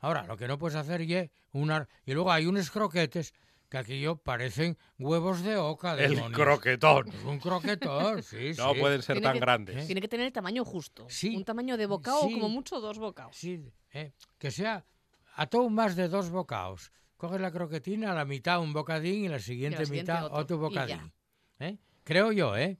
[0.00, 1.88] Ahora, lo que no puedes hacer es una...
[2.06, 3.34] Y luego hay unos croquetes
[3.68, 5.92] que aquello parecen huevos de oca.
[5.94, 6.32] El demonios.
[6.40, 7.08] croquetón.
[7.08, 8.80] Es un croquetón, sí, No sí.
[8.80, 9.86] pueden ser Tiene tan que- grandes.
[9.86, 11.06] Tiene que tener el tamaño justo.
[11.08, 11.36] Sí.
[11.36, 12.28] Un tamaño de bocado Sí.
[12.34, 13.36] o como mucho dos bocados.
[13.36, 14.84] Sí, eh, que sea
[15.36, 16.90] a todo más de dos bocados.
[17.16, 20.56] Coges la croquetina, a la mitad un bocadín y la siguiente, siguiente mitad otro, otro,
[20.70, 20.80] y ya.
[20.86, 21.12] bocadín.
[21.60, 21.78] ¿Eh?
[22.08, 22.78] Creo yo, ¿eh?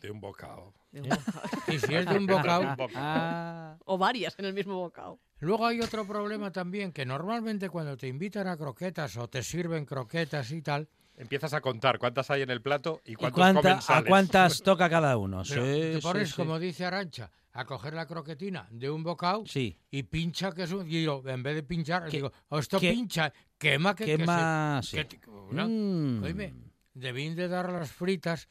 [0.00, 0.72] De un bocado.
[0.90, 1.40] de un bocado.
[1.68, 2.62] Y si es de un bocado...
[2.62, 2.90] Un bocado.
[2.96, 5.20] Ah, o varias en el mismo bocado.
[5.40, 9.84] Luego hay otro problema también, que normalmente cuando te invitan a croquetas o te sirven
[9.84, 13.78] croquetas y tal, Empiezas a contar cuántas hay en el plato y ¿y cuántos cuánta-
[13.80, 15.42] comen ¿A cuántas toca cada uno?
[15.46, 16.34] pero Sí, te pones, sí.
[16.36, 19.76] como dice Arancha, a coger la croquetina de un bocado Sí.
[19.90, 20.88] y pincha que es un...
[20.88, 24.06] Digo, en vez de pinchar, Que- digo, "Oh, esto que- pincha, quema que...
[24.06, 24.96] que se- Quema, sí.
[24.96, 25.68] que te- ¿no?
[25.68, 26.22] Mm.
[26.24, 26.54] Oíme,
[26.94, 28.48] debían de dar las fritas,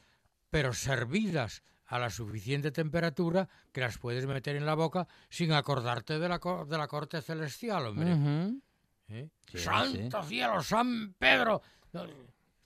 [0.50, 6.18] pero servidas a la suficiente temperatura que las puedes meter en la boca sin acordarte
[6.18, 8.12] de la, co- de la corte celestial, hombre.
[9.08, 9.28] ¿eh?
[9.50, 11.62] Sí, ¡Santo cielo, San Pedro!
[11.92, 12.04] No,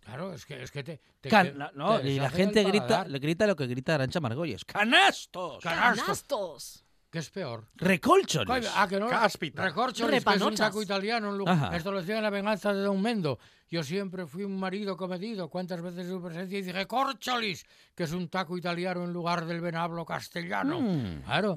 [0.01, 1.01] claro, es que, es que te...
[1.21, 3.95] te Can- que- no, no, te y la gente grita, le grita lo que grita
[3.95, 4.65] Arancha Margolles.
[4.67, 5.63] ¡Canastos!
[5.63, 6.84] Canastos, ¡Canastos!
[7.15, 7.69] Que es peor.
[7.77, 8.69] ¡Recolchones!
[8.75, 9.07] Ah, que no.
[9.09, 9.63] Cáspita.
[9.63, 11.31] Recorcholis, que es un taco italiano.
[11.31, 11.77] en lu- Ajá.
[11.77, 13.39] Esto lo decía en la venganza de Don Mendo.
[13.71, 15.49] Yo siempre fui un marido comedido.
[15.49, 19.47] ¿Cuántas veces en su presencia y dije corcholis, que es un taco italiano en lugar
[19.47, 20.81] del venablo castellano?
[20.81, 21.23] Mm.
[21.25, 21.55] Claro.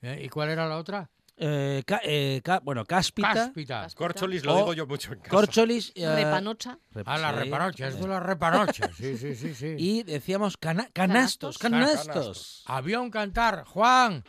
[0.00, 1.10] Eh, ¿Y cuál era la otra?
[1.36, 3.88] Eh, ca- eh, ca- bueno, cáspita, Cáspita.
[3.96, 5.30] Corcholis lo digo yo mucho en casa.
[5.30, 5.92] corcholis...
[5.96, 6.78] eh, Repanocha.
[6.94, 8.88] rep- A la repanocha, es de la repanocha.
[8.96, 9.74] Sí, sí, sí, sí.
[9.76, 12.06] Y decíamos cana- canastos, Canastos.
[12.06, 12.62] canastos.
[12.66, 14.22] Había un cantar, Juan.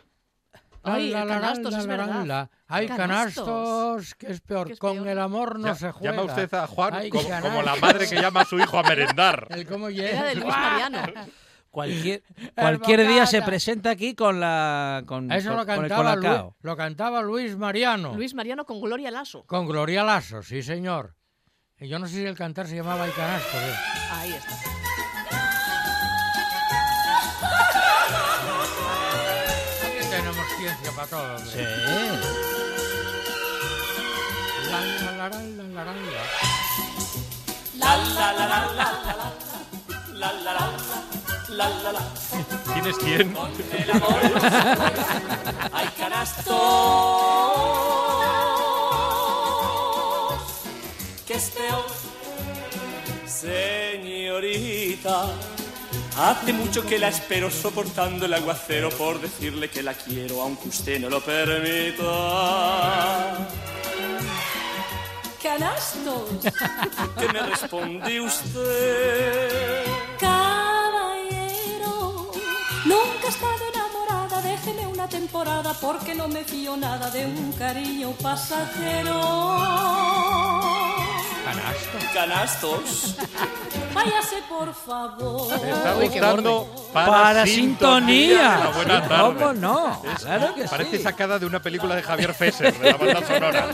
[0.86, 2.24] Ay, La, la, canastos, la, es verdad.
[2.24, 2.50] la.
[2.68, 3.44] Hay Canastos.
[3.44, 4.66] canastos, que es peor.
[4.66, 5.08] Que es Con peor.
[5.08, 6.10] el amor no Ya- se juega.
[6.16, 7.80] llama usted a Juan como, como la canastos.
[7.80, 9.46] madre que llama a su hijo a merendar.
[9.50, 10.24] El cómo llega.
[10.24, 10.98] de Luis Mariano.
[11.70, 12.22] Cualquier,
[12.56, 16.24] cualquier día se presenta aquí con la con, Eso con- lo con el cantaba, Luis,
[16.26, 16.56] colacao.
[16.62, 18.14] lo cantaba Luis Mariano.
[18.14, 19.44] Luis Mariano con Gloria Lasso.
[19.44, 21.14] Con Gloria Lasso, sí, señor.
[21.78, 23.58] Y Yo no sé si el cantar se llamaba El Canasto.
[23.58, 23.74] ¿eh?
[24.12, 24.85] Ahí está.
[30.82, 31.36] Tenemos ciencia para todo.
[31.36, 31.50] hombre.
[31.50, 31.58] Sí.
[37.78, 38.90] La, la, la, la,
[40.14, 42.04] la, la, la.
[42.72, 43.36] ¿Quién es quién?
[45.72, 46.56] Hay canastos
[51.26, 51.84] que es peor,
[53.26, 55.16] señorita.
[56.18, 60.98] Hace mucho que la espero soportando el aguacero por decirle que la quiero aunque usted
[60.98, 62.04] no lo permita.
[65.42, 66.30] Canastos,
[67.20, 69.84] ¿Qué me responde usted?
[70.18, 71.94] caballero.
[72.86, 78.12] Nunca he estado enamorada, déjeme una temporada porque no me fío nada de un cariño
[78.22, 79.20] pasajero.
[81.46, 81.98] Canasto.
[82.12, 83.16] Canastos.
[83.94, 85.52] Váyase por favor.
[85.54, 88.58] Está gustando para, Para sintonía.
[88.58, 89.34] La buena Sí, tarde.
[89.38, 90.02] ¿Cómo no?
[90.20, 91.02] Claro que Parece sí.
[91.04, 93.66] sacada de una película de Javier Fesser, de la banda sonora.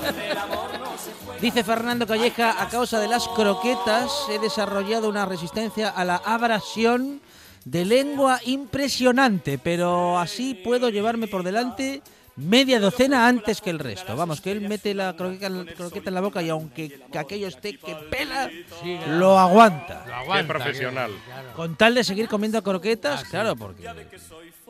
[1.41, 7.21] Dice Fernando Calleja, a causa de las croquetas he desarrollado una resistencia a la abrasión
[7.65, 12.03] de lengua impresionante, pero así puedo llevarme por delante
[12.37, 14.17] media docena antes que el resto.
[14.17, 17.95] Vamos, que él mete la croqueta, croqueta en la boca y aunque aquello esté que
[18.11, 18.49] pela,
[18.83, 20.05] Sí, lo aguanta.
[20.07, 21.11] lo aguanta, profesional.
[21.27, 21.53] claro.
[21.55, 23.31] Con tal de seguir comiendo croquetas, Ah, sí.
[23.31, 23.83] claro, porque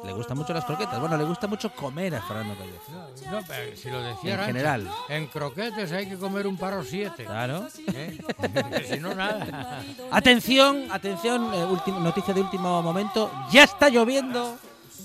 [0.04, 0.98] le gustan mucho las croquetas.
[0.98, 3.30] Bueno, le gusta mucho comer a Fernando Calleja.
[3.30, 4.88] No, no, pero si lo decía En Arantxa, general.
[5.08, 7.24] En croquetes hay que comer un paro siete.
[7.24, 7.68] Claro.
[7.94, 8.18] ¿eh?
[8.88, 9.80] Si no, nada.
[10.10, 13.30] Atención, atención, eh, último- noticia de último momento.
[13.52, 14.56] Ya está lloviendo,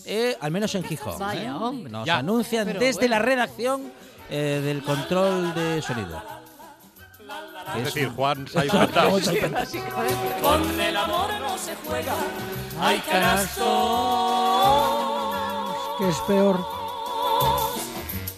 [0.08, 1.20] eh, al menos en Gijón.
[1.20, 1.52] Vaya, ¿eh?
[1.52, 1.92] hombre.
[1.92, 2.18] Nos Ya.
[2.18, 3.16] anuncian Pero desde bueno.
[3.16, 3.92] la redacción
[4.30, 6.22] eh, del control de sonido.
[7.78, 9.04] Es decir, Juan Saiz Fantas.
[10.42, 12.14] Con el amor no se juega.
[12.80, 13.66] Hay canastos.
[15.98, 16.66] Que es peor.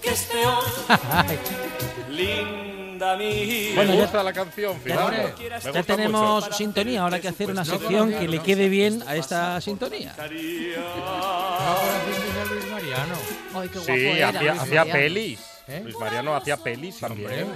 [0.01, 0.63] Que es peor.
[3.75, 5.15] Bueno, ya- gusta la canción, ya- fíjate.
[5.17, 6.55] ya Me Ya gusta tenemos mucho.
[6.57, 10.15] sintonía, ahora hay que hacer una no sección que le quede bien a esta sintonía.
[12.71, 13.15] Mariano.
[13.55, 14.91] Ay, qué guapo Sí, era, hacía, Luis hacía Mariano.
[14.99, 15.39] pelis.
[15.67, 15.81] ¿Eh?
[15.83, 17.43] Luis Mariano hacía pelis Sí, también.
[17.43, 17.47] hombre.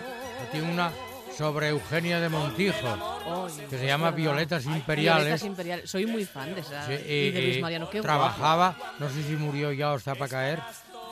[0.52, 0.92] Tiene una
[1.38, 5.44] sobre Eugenia de Montijo, que se llama Violetas Violetas Imperiales.
[5.44, 5.90] Imperiales.
[5.90, 6.86] Soy muy fan de esa.
[6.86, 10.30] Sí, y de Luis Mariano, qué trabajaba, no sé si murió ya o está para
[10.30, 10.60] caer,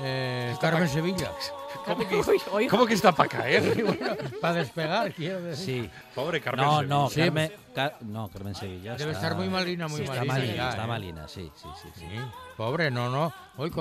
[0.03, 1.31] eh, Carmen Sevilla.
[1.85, 2.03] guapo.
[2.31, 2.69] Uy, oiga.
[2.71, 3.83] ¿Cómo que está para caer?
[4.41, 5.85] para despegar, quiero decir.
[5.85, 5.89] Sí.
[6.13, 6.87] Pobre Carmen No, Sevilla.
[6.95, 7.21] no, Sí.
[7.21, 8.95] Carmen, Ca- no, Carmen Sevilla.
[8.95, 10.55] Debe está- estar muy malina, muy sí, está malina malina.
[10.55, 10.87] ya, está ¿eh?
[10.87, 11.87] malina, sí, sí, sí.
[11.95, 12.05] sí.
[12.09, 12.19] Sí,
[12.57, 13.33] pobre, no, no.
[13.57, 13.71] Hoy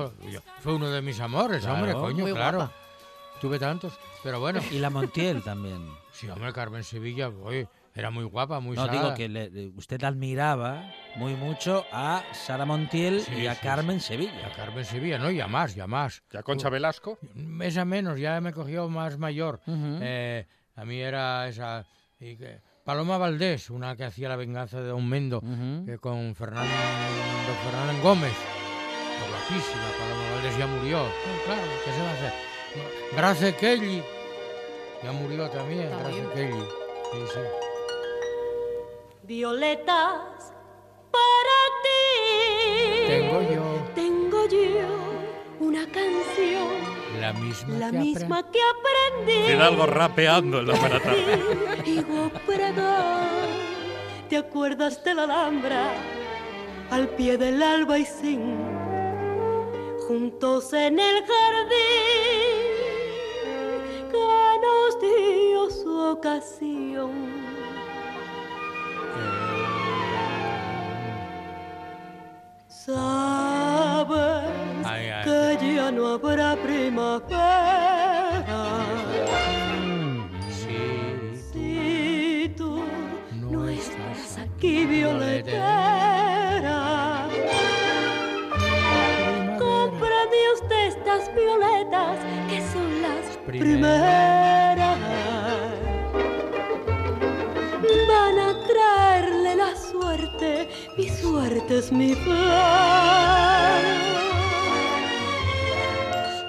[0.60, 1.74] fue uno de mis amores, Claro.
[1.76, 2.58] hombre, coño, Muy claro.
[2.58, 2.72] guapa.
[3.40, 4.60] Tuve tantos, pero bueno.
[4.70, 5.88] Y la Montiel también.
[6.12, 10.92] Sí, hombre, Carmen Sevilla, oye, era muy guapa, muy No, digo que le- usted admiraba
[11.16, 14.52] muy mucho a Sara Montiel Sí, y a sí, Carmen A Sevilla.
[14.56, 16.22] Carmen Sevilla, no, ya más, ya más.
[16.32, 17.18] ¿Ya Concha Velasco?
[17.62, 19.60] Esa menos, ya me cogió más mayor.
[19.66, 19.98] Ujú.
[20.02, 21.84] Eh, a mí era esa...
[22.20, 25.40] y que- Paloma Valdés, una que hacía La venganza de Don Mendo,
[25.86, 26.72] que con Fernando,
[27.64, 28.32] Fernando Gómez.
[29.28, 31.02] Guapísima, Paloma Valdés ya murió.
[31.02, 32.32] Oh, claro, ¿qué se va a hacer?
[33.16, 34.02] Grace Kelly,
[35.04, 36.24] ya murió también, También.
[36.24, 36.64] Grace Kelly.
[37.12, 37.40] Sí, sí.
[39.30, 40.52] Violetas
[41.12, 43.06] para ti.
[43.06, 43.62] Tengo yo
[43.94, 44.90] Tengo yo
[45.60, 46.66] una canción,
[47.20, 49.52] la misma la que misma que aprendí.
[49.52, 51.38] Fidalgo rapeando en la buena tarde.
[51.86, 53.46] Higo pregón.
[54.28, 55.92] ¿Te acuerdas de la Alhambra?
[56.90, 58.58] Al pie del albaicín,
[60.08, 61.78] juntos en el jardín,
[64.10, 67.39] que nos dio su ocasión.
[72.94, 75.24] Sabes Ay, ay.
[75.24, 77.36] que ya no habrá primavera.
[80.50, 80.82] Sí,
[81.52, 82.82] Si tú
[83.40, 85.68] no no estás aquí, violetera.
[89.58, 93.78] Cómprame usted estas violetas que son las primeras.
[94.76, 94.98] primeras.
[98.08, 100.68] Van a traerle la suerte,
[101.00, 102.36] mi suerte es mi flor.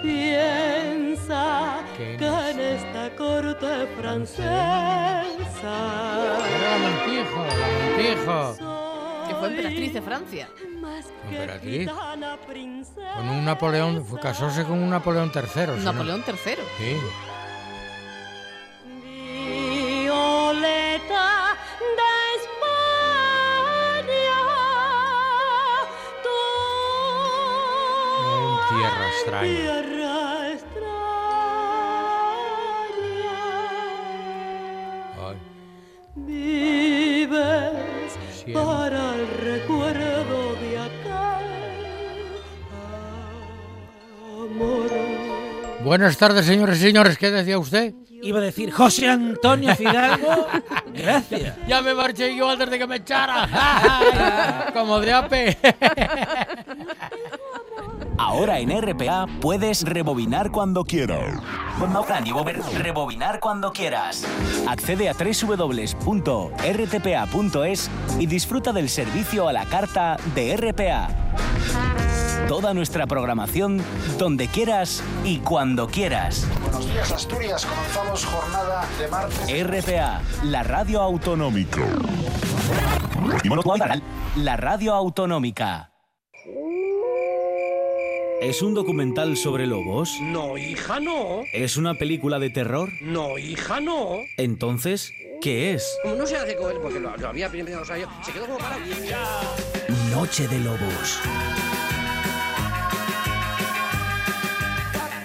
[0.01, 4.43] Piensa Que en esta corte francesa
[6.57, 9.27] Era la Montijo, la Montijo.
[9.27, 10.49] Que fue emperatriz de Francia.
[10.81, 11.89] más que Emperatriz.
[13.15, 15.83] Con un Napoleón, fue, casóse con un Napoleón III.
[15.83, 16.55] Napoleón III.
[16.77, 16.97] Sí.
[45.91, 47.17] Buenas tardes, señores y señores.
[47.17, 47.93] ¿Qué decía usted?
[48.21, 50.47] Iba a decir José Antonio Fidalgo.
[50.93, 51.57] Gracias.
[51.67, 54.69] Ya me marché yo antes de que me echara.
[54.73, 55.57] Como de ape.
[58.17, 61.43] Ahora en RPA puedes rebobinar cuando quieras.
[62.77, 64.23] Rebobinar cuando quieras.
[64.69, 65.91] Accede a www.rtpa.es
[68.17, 71.09] y disfruta del servicio a la carta de RPA.
[72.47, 73.81] Toda nuestra programación
[74.17, 76.47] donde quieras y cuando quieras.
[76.61, 77.65] Buenos días, Asturias.
[77.65, 79.67] Comenzamos jornada de martes.
[79.67, 81.81] RPA, la radio autonómica.
[84.35, 85.91] La radio autonómica.
[88.41, 90.17] ¿Es un documental sobre lobos?
[90.21, 91.43] No, hija, no.
[91.53, 92.89] ¿Es una película de terror?
[93.01, 94.17] No, hija, no.
[94.37, 95.95] Entonces, ¿qué es?
[96.03, 98.47] No se hace con él, porque lo, lo había primero, o sea, yo, se quedó
[98.47, 98.77] como para...
[100.11, 101.19] Noche de Lobos.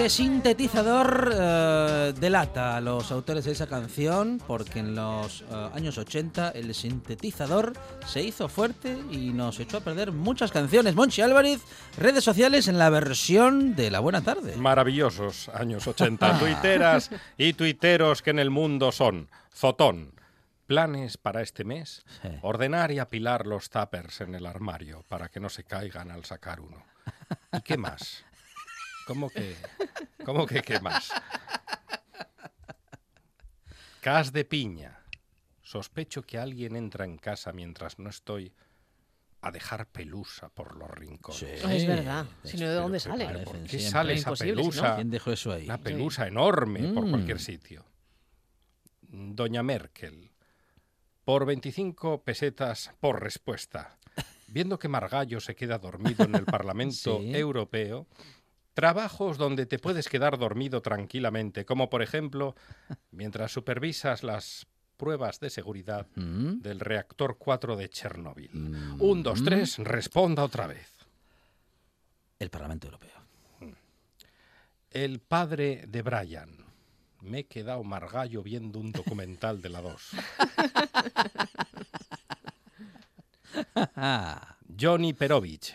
[0.00, 5.98] Ese sintetizador eh, delata a los autores de esa canción porque en los eh, años
[5.98, 7.74] 80 el sintetizador
[8.06, 10.94] se hizo fuerte y nos echó a perder muchas canciones.
[10.94, 11.60] Monchi Álvarez,
[11.98, 14.56] redes sociales en la versión de La Buena Tarde.
[14.56, 16.38] Maravillosos años 80.
[16.38, 19.28] Tuiteras y tuiteros que en el mundo son.
[19.54, 20.14] Zotón.
[20.64, 22.06] Planes para este mes.
[22.22, 22.28] Sí.
[22.40, 26.58] Ordenar y apilar los tuppers en el armario para que no se caigan al sacar
[26.60, 26.86] uno.
[27.52, 28.24] ¿Y qué más?
[29.10, 29.56] ¿Cómo que?
[30.24, 31.10] ¿Cómo que qué más?
[34.00, 35.04] Cas de piña.
[35.62, 38.52] Sospecho que alguien entra en casa mientras no estoy
[39.42, 41.40] a dejar pelusa por los rincones.
[41.40, 41.46] Sí.
[41.68, 42.24] Es verdad.
[42.44, 43.26] Si no, ¿de dónde sale?
[43.26, 43.90] pero ¿Por Parecen qué siempre.
[43.90, 44.70] sale esa Imposible, si no.
[44.74, 44.94] pelusa?
[44.94, 45.64] ¿Quién dejó eso ahí?
[45.64, 47.10] Una pelusa enorme por Mm.
[47.10, 47.84] cualquier sitio.
[49.02, 50.30] Doña Merkel,
[51.24, 53.98] por 25 pesetas por respuesta.
[54.46, 57.34] Viendo que Margallo se queda dormido en el Parlamento Sí.
[57.34, 58.06] Europeo,
[58.80, 62.56] trabajos donde te puedes quedar dormido tranquilamente, como por ejemplo
[63.10, 64.66] mientras supervisas las
[64.96, 66.60] pruebas de seguridad Mm.
[66.62, 68.50] del reactor 4 de Chernóbil.
[68.98, 70.90] Un, dos, tres, responda otra vez.
[72.38, 73.20] El Parlamento Europeo.
[74.90, 76.50] El padre de Brian.
[77.20, 80.10] Me he quedado margallo viendo un documental de la 2.
[83.94, 85.74] Ah, Johnny Perovich.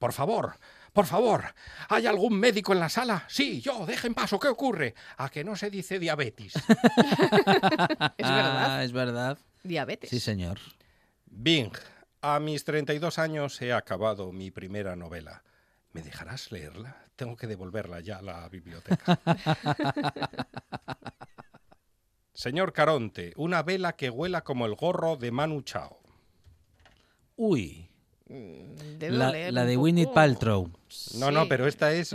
[0.00, 0.54] Por favor,
[0.96, 1.44] por favor,
[1.90, 3.26] ¿hay algún médico en la sala?
[3.28, 4.94] Sí, yo, dejen paso, ¿qué ocurre?
[5.18, 6.54] A que no se dice diabetes.
[8.16, 8.78] Es verdad.
[8.78, 9.38] Ah, es verdad.
[9.62, 10.08] Diabetes.
[10.08, 10.58] Sí, señor.
[11.26, 11.70] Bing,
[12.22, 15.42] a mis 32 años he acabado mi primera novela.
[15.92, 16.96] ¿Me dejarás leerla?
[17.14, 19.20] Tengo que devolverla ya a la biblioteca.
[22.32, 26.00] Señor Caronte, una vela que huela como el gorro de Manu Chao.
[27.36, 27.85] Uy,
[28.28, 30.70] Debe la, de Winnie Paltrow.
[31.14, 32.14] No, no, pero esta es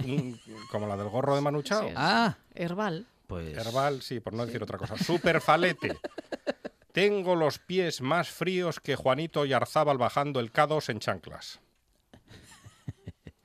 [0.72, 1.88] como la del gorro de Manu Chao.
[1.88, 1.94] Sí.
[1.96, 3.06] Ah, Herbal.
[3.28, 3.58] pues...
[3.58, 4.98] Herbal, sí, por no decir otra cosa.
[4.98, 5.98] Superfalete.
[6.92, 11.60] Tengo los pies más fríos que Juanito y Arzábal bajando el K2 en chanclas.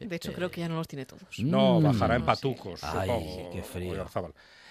[0.01, 1.23] De hecho, creo que ya no los tiene todos.
[1.39, 1.85] No, Mm.
[1.85, 2.27] bajará en sí.
[2.27, 4.07] patucos, Ay, supongo, qué frío.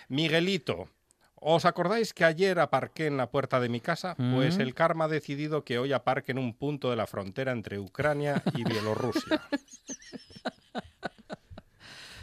[0.10, 0.89] Miguelito,
[1.36, 4.15] ¿os acordáis que ayer aparqué en la puerta de mi casa?
[4.15, 4.61] Pues Mm.
[4.61, 8.41] el karma ha decidido que hoy aparque en un punto de la frontera entre Ucrania
[8.55, 9.41] y Bielorrusia.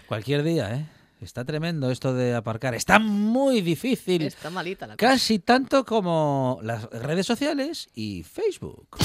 [0.06, 0.86] Cualquier día, ¿eh?
[1.20, 2.74] Está tremendo esto de aparcar.
[2.74, 4.22] Está muy difícil.
[4.22, 5.12] Está malita la cosa.
[5.12, 8.98] Casi tanto como las redes sociales y Facebook.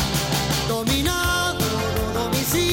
[0.67, 1.59] Dominado,
[2.15, 2.66] domicilio,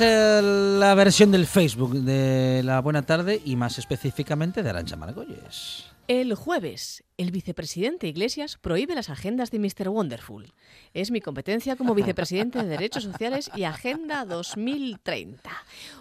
[0.00, 0.40] Eh,
[0.78, 5.95] la versión del Facebook de La Buena Tarde y más específicamente de Arancha Margolles.
[6.08, 9.88] El jueves, el vicepresidente Iglesias prohíbe las agendas de Mr.
[9.88, 10.52] Wonderful.
[10.94, 15.50] Es mi competencia como vicepresidente de Derechos Sociales y Agenda 2030.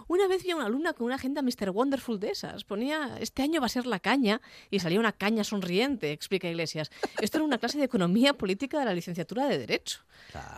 [0.07, 1.71] Una vez vi a una alumna con una agenda Mr.
[1.71, 2.65] Wonderful de esas.
[2.65, 6.91] Ponía, este año va a ser la caña, y salía una caña sonriente, explica Iglesias.
[7.19, 10.01] Esto era una clase de economía política de la licenciatura de Derecho.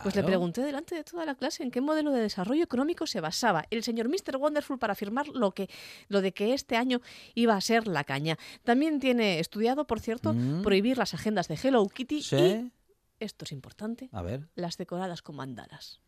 [0.02, 3.20] Pues le pregunté delante de toda la clase en qué modelo de desarrollo económico se
[3.20, 4.36] basaba el señor Mr.
[4.36, 5.68] Wonderful para afirmar lo, que,
[6.08, 7.00] lo de que este año
[7.34, 8.38] iba a ser la caña.
[8.64, 10.62] También tiene estudiado, por cierto, Mm.
[10.62, 12.36] prohibir las agendas de Hello Kitty Sí.
[12.36, 12.72] y,
[13.20, 16.00] esto es importante, A ver, las decoradas con mandalas.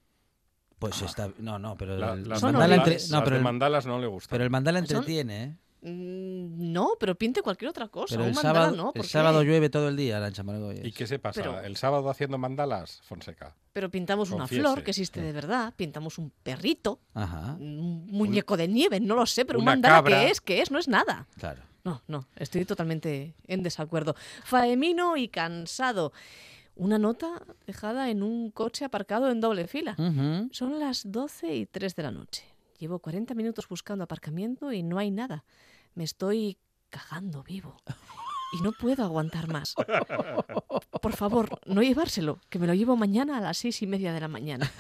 [0.79, 1.31] pues está...
[1.39, 4.07] No, no, pero La- el, las mandala entre- no, las pero el, mandalas no le
[4.07, 4.31] gustan.
[4.31, 5.57] pero el mandala entretiene, ¿eh?
[5.83, 8.15] Mm, no, pero pinte cualquier otra cosa.
[8.15, 8.93] Pero un el mandala sábado, no.
[8.95, 10.85] el sábado llueve todo el día, Arancha Margolles.
[10.87, 11.41] ¿Y qué se pasa?
[11.41, 13.55] Pero- ¿El sábado haciendo mandalas, Fonseca?
[13.73, 18.69] Pero pintamos una flor que existe de verdad, pintamos un perrito, Ajá, un muñeco de
[18.69, 20.19] nieve, no lo sé, pero un mandala cabra.
[20.21, 20.41] ¿qué es?
[20.41, 20.71] ¿Qué es?
[20.71, 21.27] No es nada.
[21.39, 21.63] claro.
[21.85, 24.15] No, no, estoy totalmente en desacuerdo.
[24.45, 26.13] Faemino y cansado.
[26.77, 29.97] Una nota dejada en un coche aparcado en doble fila.
[30.53, 32.45] Son las 12 y 3 de la noche.
[32.79, 35.45] Llevo 40 minutos buscando aparcamiento y no hay nada.
[35.95, 36.59] Me estoy
[36.89, 37.77] cagando vivo.
[38.53, 39.75] Y no puedo aguantar más.
[41.01, 44.21] Por favor, no llevárselo, que me lo llevo mañana a las seis y media de
[44.21, 44.71] la mañana.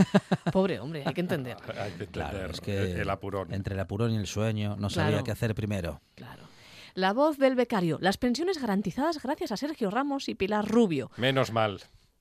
[0.52, 1.56] Pobre hombre, hay que entender.
[1.78, 3.52] Hay que Claro, es que el, apurón.
[3.54, 6.00] entre el apurón y el sueño no sabía qué hacer primero.
[6.16, 6.49] Claro.
[6.94, 7.98] La voz del becario.
[8.00, 11.10] Las pensiones garantizadas gracias a Sergio Ramos y Pilar Rubio.
[11.16, 11.80] Menos mal.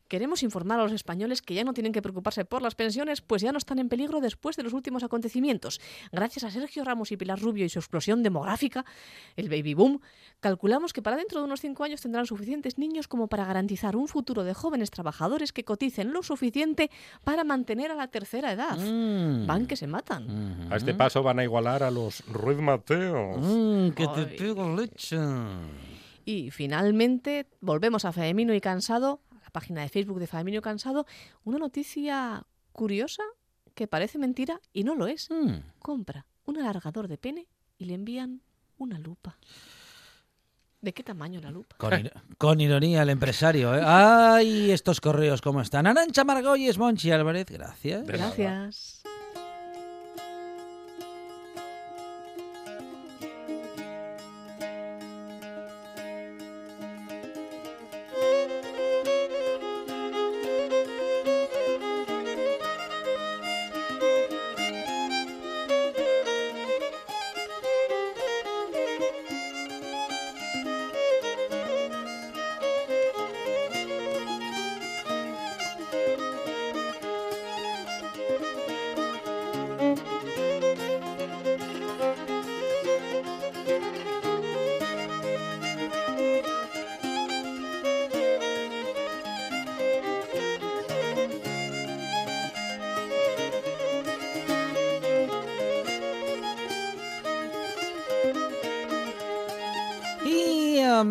[0.10, 3.44] Queremos informar a los españoles que ya no tienen que preocuparse por las pensiones, pues
[3.44, 5.80] ya no están en peligro después de los últimos acontecimientos.
[6.12, 8.86] Gracias a Sergio Ramos y Pilar Rubio y su explosión demográfica,
[9.38, 10.02] el baby boom,
[10.40, 14.08] calculamos que para dentro de unos cinco años tendrán suficientes niños como para garantizar un
[14.08, 16.90] futuro de jóvenes trabajadores que coticen lo suficiente
[17.24, 18.78] para mantener a la tercera edad.
[18.78, 19.46] Mm.
[19.46, 20.68] Van que se matan.
[20.72, 23.38] A este paso van a igualar a los Ruiz Mateos.
[23.40, 25.18] Mm, que te pego leche.
[26.26, 29.20] Y finalmente volvemos a Femino y Cansado,
[29.50, 31.08] la página de Facebook de y Cansado,
[31.44, 33.24] una noticia curiosa
[33.74, 35.28] que parece mentira y no lo es.
[35.32, 35.56] Mm.
[35.80, 37.48] Compra un alargador de pene
[37.80, 38.42] y le envían
[38.78, 39.38] una lupa.
[40.82, 41.76] ¿De qué tamaño la lupa?
[41.78, 43.82] Con, ir- con ironía el empresario, ¿eh?
[43.86, 45.88] ¡Ay, estos correos cómo están!
[45.88, 48.06] Arancha Margolles, Monchi Álvarez, gracias.
[48.06, 49.02] Gracias.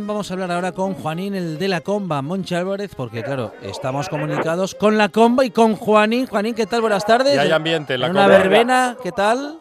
[0.08, 4.08] Vamos a hablar ahora con Juanín, el de la comba, Monchi Álvarez, porque claro, estamos
[4.08, 6.26] comunicados con la comba y con Juanín.
[6.26, 6.80] Juanín, ¿qué tal?
[6.80, 7.36] Buenas tardes.
[7.36, 8.38] Y hay ambiente en la En una comba.
[8.38, 9.58] verbena, ¿qué tal?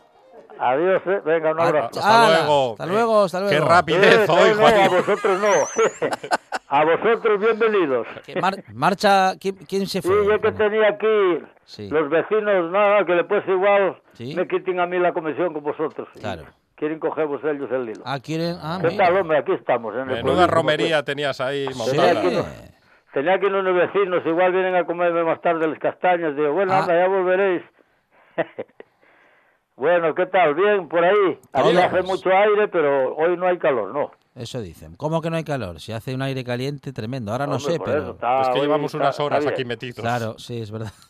[0.60, 1.22] Adiós, eh.
[1.24, 2.00] venga, un Ah, abrazo.
[2.00, 2.72] Hasta Ala, luego.
[2.72, 3.52] Hasta luego, hasta luego.
[3.52, 5.48] Qué Eh, rapidez hoy, no, a vosotros no.
[6.70, 8.08] a vosotros bienvenidos.
[8.42, 10.26] Mar- marcha, ¿quién, quién se Sí, fue?
[10.26, 11.90] yo que tenía aquí Sí.
[11.90, 14.34] los vecinos, nada, que después igual Sí.
[14.36, 16.08] me quiten a mí la comisión con vosotros.
[16.20, 16.44] Claro.
[16.78, 18.04] Quieren cogeros ellos el hilo.
[18.06, 18.56] Ah, quieren.
[18.62, 19.06] Ah, ¿Qué mira.
[19.08, 19.40] tal, hombre?
[19.40, 19.94] Aquí estamos.
[19.96, 22.20] En el Menuda pueblito, romería tenías ahí Tenía montada.
[22.20, 22.46] aquí, unos,
[23.14, 26.36] tenía aquí unos vecinos, igual vienen a comerme más tarde las castañas.
[26.36, 26.82] Digo, bueno, Ah.
[26.82, 27.64] anda, ya volveréis.
[29.76, 30.54] bueno, ¿qué tal?
[30.56, 31.40] Bien, por ahí.
[31.52, 31.80] Todo.
[31.80, 34.12] hace mucho aire, pero hoy no hay calor, ¿no?
[34.36, 34.96] Eso dicen.
[34.98, 35.80] ¿Cómo que no hay calor?
[35.80, 37.32] Si hace un aire caliente tremendo.
[37.32, 38.12] Ahora no Hombre, sé, por pero.
[38.12, 39.98] está- Es que llevamos está- unas horas aquí metidos.
[40.00, 40.92] Claro, sí, es verdad.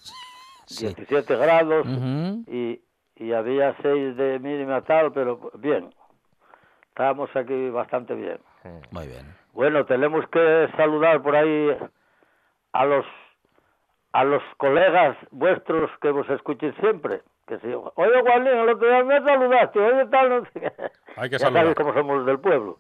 [0.69, 0.85] Sí.
[0.87, 2.43] 17 grados Ujú.
[2.51, 2.81] y,
[3.19, 5.89] y había 6 de mínima tal, pero bien.
[6.89, 8.39] Estábamos aquí bastante bien.
[8.91, 9.35] Muy bien.
[9.53, 11.75] Bueno, tenemos que saludar por ahí
[12.73, 13.05] a los
[14.13, 17.21] a los colegas vuestros que vos escuchen siempre.
[17.45, 20.71] Que si, oye, Juanín, el otro día me saludaste, oye, tal, no sé qué".
[21.17, 21.61] Hay que ya saludar.
[21.63, 22.77] sabéis cómo somos los del pueblo.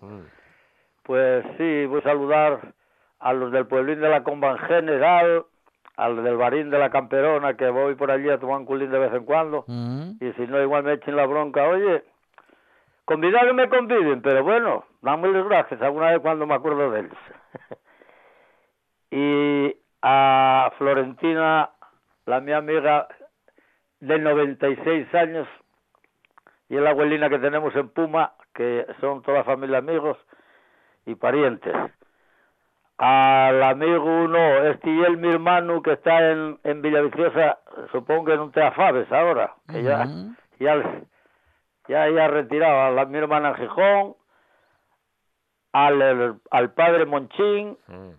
[1.03, 2.73] Pues sí, voy a saludar
[3.19, 5.45] a los del pueblín de la Comba en general,
[5.97, 8.99] al del barín de la Camperona, que voy por allí a tomar un culín de
[8.99, 10.11] vez en cuando, Mm.
[10.21, 12.03] y si no, igual me echen la bronca, oye,
[13.05, 17.17] convidar me conviden, pero bueno, dámosles gracias alguna vez cuando me acuerdo de ellos.
[19.11, 21.71] y a Florentina,
[22.25, 23.07] la mi amiga
[23.99, 25.47] de 96 años,
[26.69, 30.17] y la abuelina que tenemos en Puma, que son toda familia amigos
[31.05, 31.73] y parientes.
[32.99, 34.39] Al amigo uno,
[34.69, 37.59] este y él, mi hermano, que está en, en Villaviciosa,
[37.91, 40.07] supongo que no te afabes ahora, que ya,
[40.59, 40.83] ya,
[41.87, 44.15] ya, ya retirado, a la, mi hermana en Gijón,
[45.73, 48.11] al, el- al padre Monchín Mm.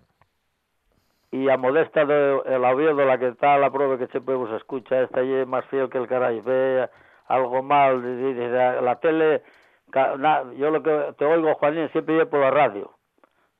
[1.32, 4.50] y a Modesta de el Oviedo, la que está a la prueba que siempre vos
[4.52, 6.88] escucha, esta y es más fiel que el caray, ve
[7.26, 8.00] algo mal,
[8.52, 9.42] la, la tele,
[10.18, 12.92] na- yo lo que te oigo, Juanín, siempre yo por la radio,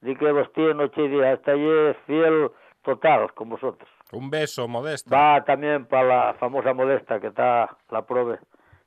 [0.01, 2.51] di que vos tiene noche y día, y es fiel
[2.83, 3.89] total con vosotros.
[4.13, 5.15] Un beso, Modesta.
[5.15, 8.39] Va también para la famosa Modesta, que está la prueba,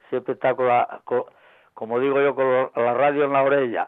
[0.09, 1.26] siempre está con la, con-
[1.74, 3.88] como digo yo, con la- radio en la orella.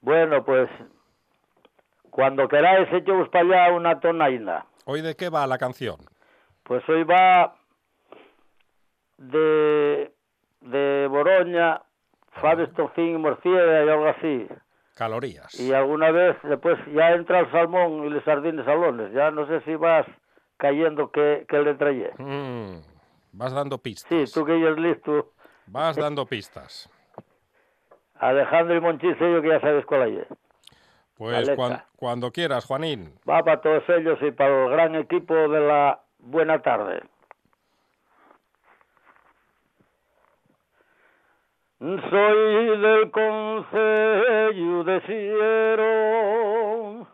[0.00, 0.68] bueno, pues,
[2.10, 4.66] cuando queráis, echemos para allá una tonaina.
[4.84, 5.96] ¿Hoy de qué va la canción?
[6.62, 7.54] Pues hoy va
[9.18, 10.12] de,
[10.60, 11.82] de Boroña,
[12.40, 14.46] Fabes Tocín y algo así.
[14.96, 15.54] Calorías.
[15.60, 19.12] Y alguna vez después ya entra el salmón y los sardines salones.
[19.12, 20.06] Ya no sé si vas
[20.56, 22.10] cayendo que, que le traye.
[22.18, 22.80] Mm.
[23.32, 24.08] Vas dando pistas.
[24.08, 25.32] Sí, tú que ya es listo.
[25.66, 26.90] Vas dando pistas.
[28.16, 30.26] Alejandro y Monchicello que ya sabes cuál es.
[31.16, 31.56] Pues Caleta.
[31.56, 33.14] cuan- cuando quieras, Juanín.
[33.28, 37.02] Va para todos ellos y para el gran equipo de la buena tarde.
[41.80, 47.06] Soy del Concello de Siero,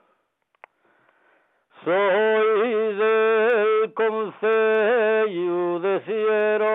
[1.84, 6.70] Soy del Concello de Siero.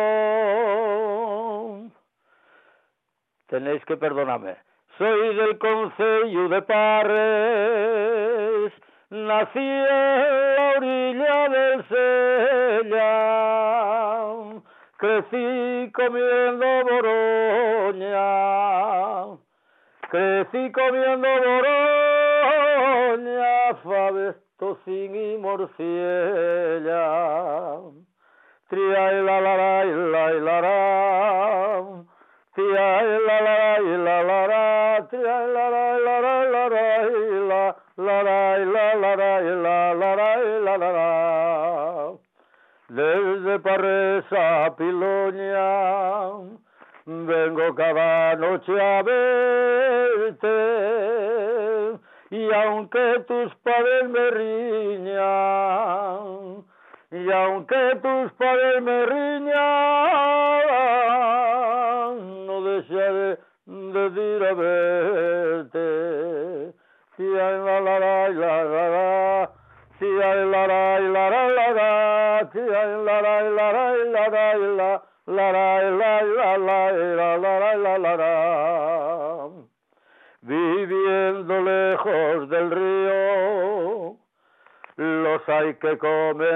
[3.47, 4.57] Tenéis que perdonarme.
[4.99, 8.71] Soy del Concello de Parres.
[9.09, 13.49] Nací en la orilla del Sella.
[14.99, 18.19] Crecí comiendo boroña.
[20.09, 21.29] Crecí comiendo
[22.27, 25.79] boroña, faves, tocín y morciella.
[28.67, 32.03] Tria y la la la y la y la la.
[32.55, 35.07] Tria y la la y la la la.
[35.09, 39.93] Tria y la la y la la la la y la la la y la
[39.95, 41.19] la la la la.
[43.49, 46.33] Desde Parres a Piloña
[47.07, 50.47] vengo cada noche a verte.
[52.29, 55.17] Y aunque tus padres me riñan
[57.11, 59.88] y aunque tus padres me riñan
[85.99, 86.48] kommer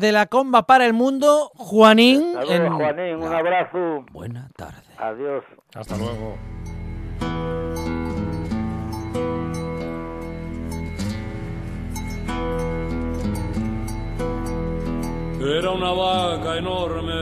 [0.00, 2.32] Desde la comba para el mundo, Juanín.
[2.32, 4.06] Saludos, en- Juanín, un abrazo.
[4.10, 4.80] Buena tarde.
[4.96, 5.44] Adiós.
[5.74, 6.38] Hasta luego.
[15.40, 17.12] Era una vaca enorme,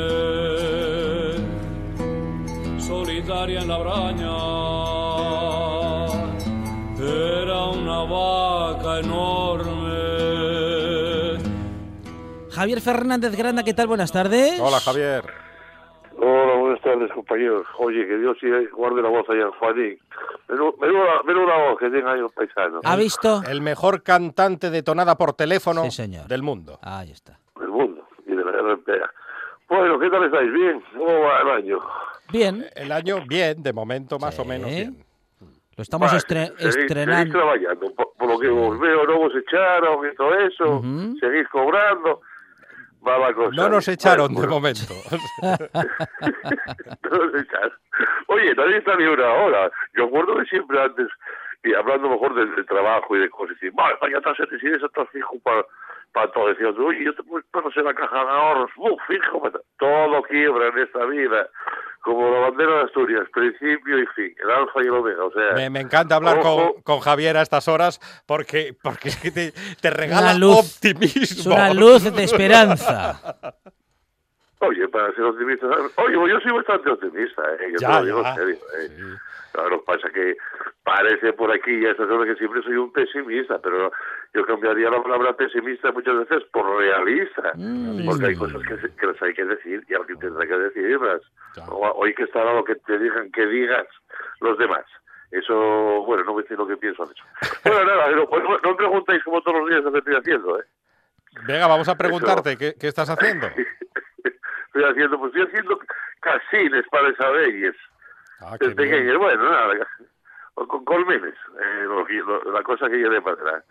[2.81, 4.58] solitaria en la braña.
[12.59, 13.87] Javier Fernández Granda, ¿qué tal?
[13.87, 14.59] Buenas tardes.
[14.61, 15.23] Hola, Javier.
[16.21, 17.65] Hola, buenas tardes, compañeros.
[17.79, 19.99] Oye, que Dios sí guarde la voz allá en Juanín.
[20.49, 22.81] Menuda, voz que tenga ahí los paisanos.
[22.85, 23.43] ¿Ha visto?
[23.49, 26.27] El mejor cantante de tonada por teléfono Sí, señor.
[26.27, 26.81] del mundo.
[26.83, 27.39] Ahí está.
[27.61, 29.09] Del mundo y de la RPA.
[29.69, 30.53] Bueno, ¿qué tal estáis?
[30.53, 30.83] ¿Bien?
[30.97, 31.79] ¿Cómo va el año?
[32.33, 32.67] Bien.
[32.75, 35.05] El año, bien, de momento más o menos bien.
[35.77, 37.39] Lo estamos Vale, estre- seguís- Seguís estrenando.
[37.39, 37.95] trabajando.
[37.95, 40.83] Por, por lo que os veo, no os echaron y todo eso.
[41.21, 42.21] Seguís cobrando.
[43.35, 43.51] Cosa.
[43.57, 44.95] No nos echaron de momento.
[45.43, 45.51] no
[47.11, 47.73] nos echaron.
[48.29, 49.71] Oye, nadie está ni una hora.
[49.95, 51.09] Yo acuerdo que siempre antes,
[51.65, 54.87] y hablando mejor del, del trabajo y de cosas, y vale, vaya estás en residencia,
[54.87, 55.65] estás fijo para
[56.13, 56.49] para todo.
[56.49, 57.45] Decías, oye, yo te puedo
[57.75, 59.43] en la caja de ahorros, ¡Uf, fijo,
[59.79, 61.49] todo quiebra en esta vida.
[62.01, 65.25] Como la bandera de Asturias, principio y fin, el alfa y el omega.
[65.25, 66.73] O sea, Me, me encanta hablar Ojo.
[66.75, 70.77] con, con Javier a estas horas porque, porque es que te, te regala Una luz.
[70.77, 71.19] optimismo.
[71.21, 73.21] Es una luz de esperanza.
[74.61, 77.69] Oye, para ser optimista, oye, pues yo soy bastante optimista, ¿eh?
[77.71, 78.29] yo Ya, te lo digo ya.
[78.31, 78.57] en serio.
[78.81, 79.17] ¿eh?
[79.53, 80.37] Claro, pasa que
[80.83, 83.93] parece por aquí y a estas horas que siempre soy un pesimista, pero
[84.35, 87.53] yo cambiaría la palabra pesimista muchas veces por realista,
[88.05, 91.23] porque hay cosas que, que las hay que decir y alguien tendrá que decirlas.
[91.69, 93.87] O, hay que estar a lo que te digan que digas
[94.41, 94.85] los demás.
[95.31, 95.55] Eso,
[96.07, 97.25] bueno, no me sé lo que pienso de eso.
[97.65, 100.59] Bueno, nada, no, pues, no me preguntéis como todos los días lo que estoy haciendo,
[100.59, 100.65] ¿eh?
[101.47, 103.47] Venga, vamos a preguntarte, ¿qué, qué estás haciendo?
[104.69, 105.79] Estoy haciendo, pues estoy haciendo
[106.21, 107.75] casines para Isabelles.
[108.41, 109.75] Ah, de pequeños, bueno, nada,
[110.67, 113.65] con colmenes, eh, lo lo- la cosa que de para atrás.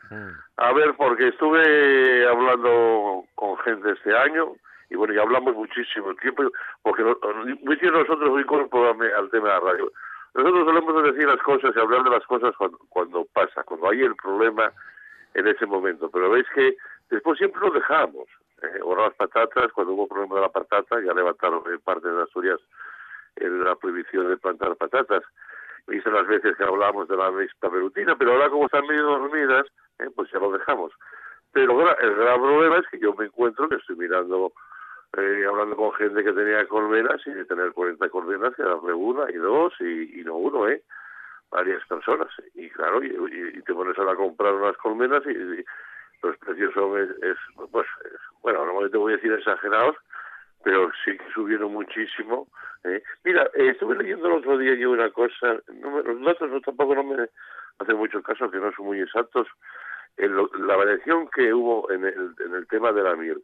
[0.58, 4.54] A ver, porque estuve hablando con gente este año
[4.90, 6.44] y bueno, ya hablamos muchísimo tiempo,
[6.82, 9.92] porque muy bien nosotros muy incorporarme al tema de la radio.
[10.34, 14.02] Nosotros solemos decir las cosas y hablar de las cosas cuando, cuando pasa, cuando hay
[14.02, 14.72] el problema
[15.34, 16.10] en ese momento.
[16.12, 16.78] Pero veis que
[17.10, 18.28] después siempre lo dejamos.
[18.62, 22.24] Eh, ahora las patatas, cuando hubo problema de la patata, ya levantaron en parte de
[22.24, 22.60] Asturias
[23.36, 25.24] eh, la prohibición de plantar patatas.
[25.88, 29.66] Viste las veces que hablamos de la mixta perutina, pero ahora como están medio dormidas,
[30.00, 30.92] eh, pues ya lo dejamos.
[31.54, 34.52] Pero el gran problema es que yo me encuentro que estoy mirando,
[35.18, 39.32] eh, hablando con gente que tenía colmenas y de tener 40 colmenas, que darle una
[39.32, 40.84] y dos y, y no uno, ¿eh?
[41.50, 42.28] Varias personas.
[42.56, 45.66] Y claro, y, te pones ahora a comprar unas colmenas y, y
[46.22, 47.38] los precios son, es, es,
[47.72, 49.96] pues, es- bueno, no te voy a decir exagerados,
[50.64, 52.48] pero sí que subieron muchísimo.
[52.84, 53.02] ¿eh?
[53.24, 56.62] Mira, eh, estuve leyendo el otro día yo una cosa, no me- los datos no,
[56.62, 57.30] tampoco no me
[57.80, 59.48] hacen mucho caso, que no son muy exactos,
[60.18, 63.42] en lo- la variación que hubo en el, en el tema de la miel.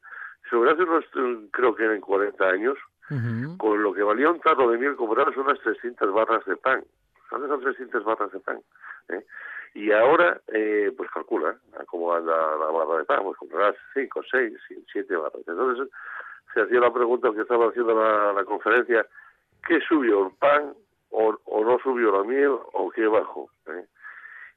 [0.49, 2.77] Sobre hace unos, eh, creo que eran 40 años,
[3.57, 6.83] con lo que valía un tarro de miel comprabas unas 300 barras de pan.
[7.29, 8.59] ¿Sabes son 300 barras de pan?
[9.09, 9.25] ¿eh?
[9.75, 11.83] Y ahora, eh, pues calcula ¿eh?
[11.87, 14.53] cómo anda la barra de pan, pues comprarás 5, 6,
[14.91, 15.41] 7 barras.
[15.47, 15.89] Entonces
[16.53, 19.05] se hacía la pregunta que estaba haciendo la, conferencia,
[19.67, 20.73] ¿qué subió el pan
[21.11, 23.49] o, o no subió la miel o qué bajó?
[23.67, 23.85] ¿eh?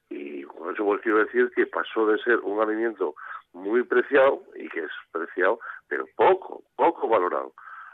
[0.09, 3.15] Y con eso pues quiero decir que pasó de ser un alimento
[3.53, 7.53] muy preciado y que es preciado, pero poco, poco valorado.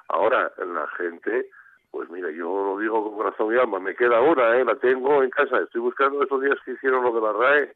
[0.09, 1.49] Ahora la gente,
[1.91, 4.65] pues mira, yo lo digo con corazón y alma, me queda una, ¿eh?
[4.65, 7.75] la tengo en casa, estoy buscando estos días que hicieron lo de la RAE,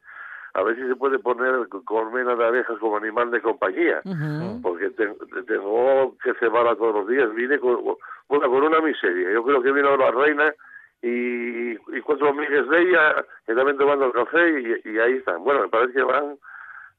[0.57, 1.53] a ver si se puede poner
[1.85, 4.01] colmena de abejas como animal de compañía,
[4.63, 7.75] porque te- te- tengo que cebarla todos los días, vine con,
[8.27, 10.51] bueno, con una miseria, yo creo que vino la reina
[11.03, 14.49] y, y cuatro amigas de ella que también tomando el café
[14.83, 15.43] y, y ahí están.
[15.43, 16.37] Bueno, me parece que van,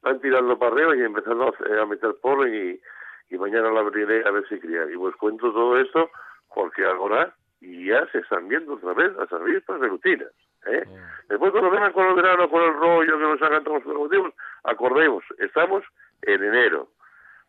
[0.03, 1.53] van tirando para arriba y empezando
[1.83, 4.89] a, meter polen y, y mañana la abriré a ver si crían.
[4.93, 6.11] Y os cuento todo esto
[6.55, 10.31] porque ahora ya se están viendo otra vez las avispas de rutinas.
[10.67, 10.85] ¿Eh?
[11.29, 14.35] Después cuando vengan con el verano, con el rollo que nos hagan todos los motivos,
[14.65, 15.85] acordemos, estamos
[16.23, 16.89] en enero.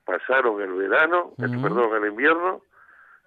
[0.05, 2.61] Pasaron el verano, eh, perdón, el invierno,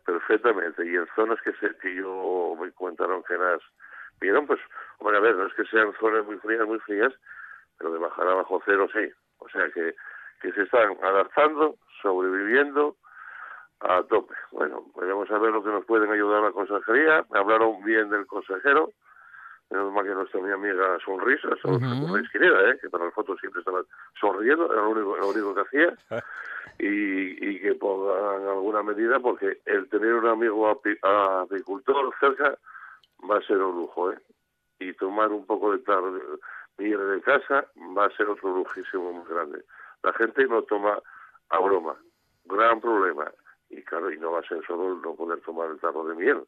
[0.05, 0.85] perfectamente.
[0.85, 3.61] Y en zonas que, se, que yo me contaron que las
[4.21, 4.61] vieron, pues,
[4.99, 7.13] hombre, a ver, no es que sean zonas muy frías, muy frías,
[7.79, 9.11] pero de bajar a bajo cero sí.
[9.39, 9.95] O sea que,
[10.41, 12.97] que se están adaptando, sobreviviendo
[13.81, 14.35] a tope.
[14.51, 17.25] Bueno, veremos a ver lo que nos pueden ayudar la consejería.
[17.31, 18.91] Me hablaron bien del consejero.
[19.73, 21.83] Menos mal que nuestra mi amiga sonrisa, son
[22.23, 22.79] esquinera, ¿eh?
[22.81, 23.83] que para las fotos siempre estaba
[24.21, 25.97] sonriendo, era lo único, lo único que hacía
[26.79, 32.59] y, y que pongan alguna medida porque el tener un amigo api- apicultor cerca
[33.31, 34.19] va a ser un lujo, ¿eh?
[34.79, 36.21] Y tomar un poco de tarde,
[36.79, 37.67] ir de casa
[37.97, 39.65] va a ser otro lujísimo muy grande.
[40.03, 40.99] La gente no toma
[41.51, 41.95] a broma,
[42.45, 43.31] gran problema.
[43.71, 46.15] Y claro, y no va a ser solo el no poder tomar el tarro de
[46.17, 46.43] miel.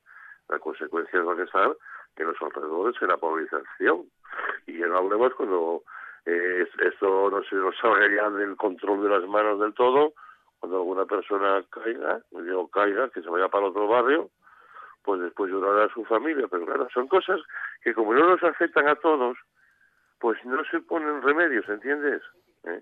[0.48, 1.76] La consecuencia va a estar
[2.16, 4.04] en los alrededores, en la polinización.
[4.66, 5.82] Y ya no hablemos cuando
[6.26, 10.14] eh, es- esto no se nos salga ya del control de las manos del todo,
[10.58, 14.30] cuando alguna persona caiga, o caiga, que se vaya para otro barrio,
[15.02, 16.46] pues después llorará a su familia.
[16.50, 17.40] Pero claro, son cosas
[17.82, 19.36] que como no nos afectan a todos,
[20.18, 22.22] pues no se ponen remedios, ¿entiendes?
[22.64, 22.80] ¿Eh?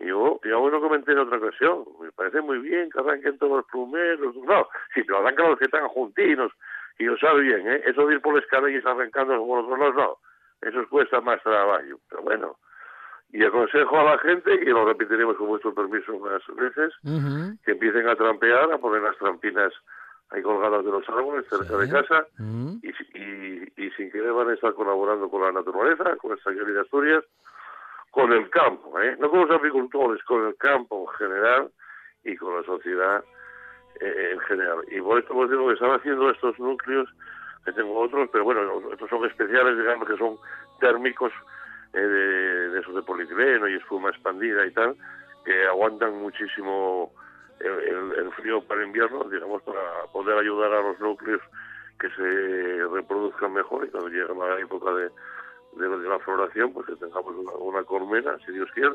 [0.00, 3.66] Yo, yo lo comenté en otra ocasión, me parece muy bien que arranquen todos los
[3.66, 6.52] plumeros, no, si pero arrancan los que están juntinos,
[6.98, 7.82] y lo sabe bien, ¿eh?
[7.86, 10.18] Eso de ir por la escala y arrancando por otros lados, no,
[10.68, 12.56] eso cuesta más trabajo, pero bueno.
[13.30, 16.92] Y aconsejo a la gente, y lo repetiremos con vuestro permiso unas veces,
[17.64, 19.72] que empiecen a trampear, a poner las trampinas
[20.30, 22.26] ahí colgadas de los árboles cerca de casa,
[22.82, 26.52] y, si- y, y sin querer van a estar colaborando con la naturaleza, con esta
[26.52, 27.24] querida Asturias,
[28.10, 29.16] con el campo, ¿eh?
[29.18, 31.70] no con los agricultores, con el campo en general
[32.22, 33.24] y con la sociedad
[34.00, 34.78] eh, en general.
[34.88, 37.08] Y por esto os digo que están haciendo estos núcleos,
[37.64, 38.60] que tengo otros, pero bueno,
[38.92, 40.36] estos son especiales, digamos que son
[40.80, 41.32] térmicos
[41.92, 44.96] eh, de, de esos de polietileno y espuma expandida y tal,
[45.44, 47.12] que aguantan muchísimo
[47.60, 49.80] el, frío para invierno, digamos, para
[50.12, 51.40] poder ayudar a los núcleos
[51.98, 55.10] que se reproduzcan mejor y cuando llegue la época de,
[55.76, 58.94] de, de la floración, pues que tengamos una, una colmena, si Dios quiere,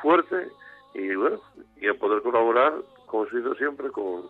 [0.00, 0.48] fuerte
[0.94, 1.40] y bueno,
[1.76, 2.74] y a poder colaborar,
[3.14, 4.22] como se hizo siempre, con,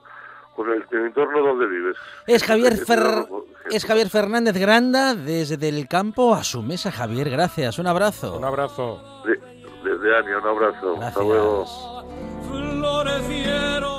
[0.55, 1.97] con el, el entorno donde vives.
[2.26, 3.26] Es Javier, Fer-
[3.70, 6.93] es Javier Fernández Granda desde el campo a su mesa.
[6.93, 7.78] Javier, gracias.
[7.78, 8.37] Un abrazo.
[8.37, 9.22] Un abrazo.
[9.26, 9.41] de-
[9.85, 10.97] Desde Ania, un abrazo.
[11.03, 11.66] Hasta luego.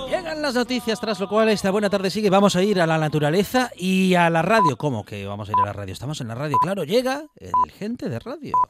[0.09, 2.29] Llegan las noticias, tras lo cual esta buena tarde sigue.
[2.29, 4.77] Vamos a ir a la naturaleza y a la radio.
[4.77, 5.93] ¿Cómo que vamos a ir a la radio?
[5.93, 6.57] Estamos en la radio.
[6.59, 8.55] Claro, llega el gente de radio.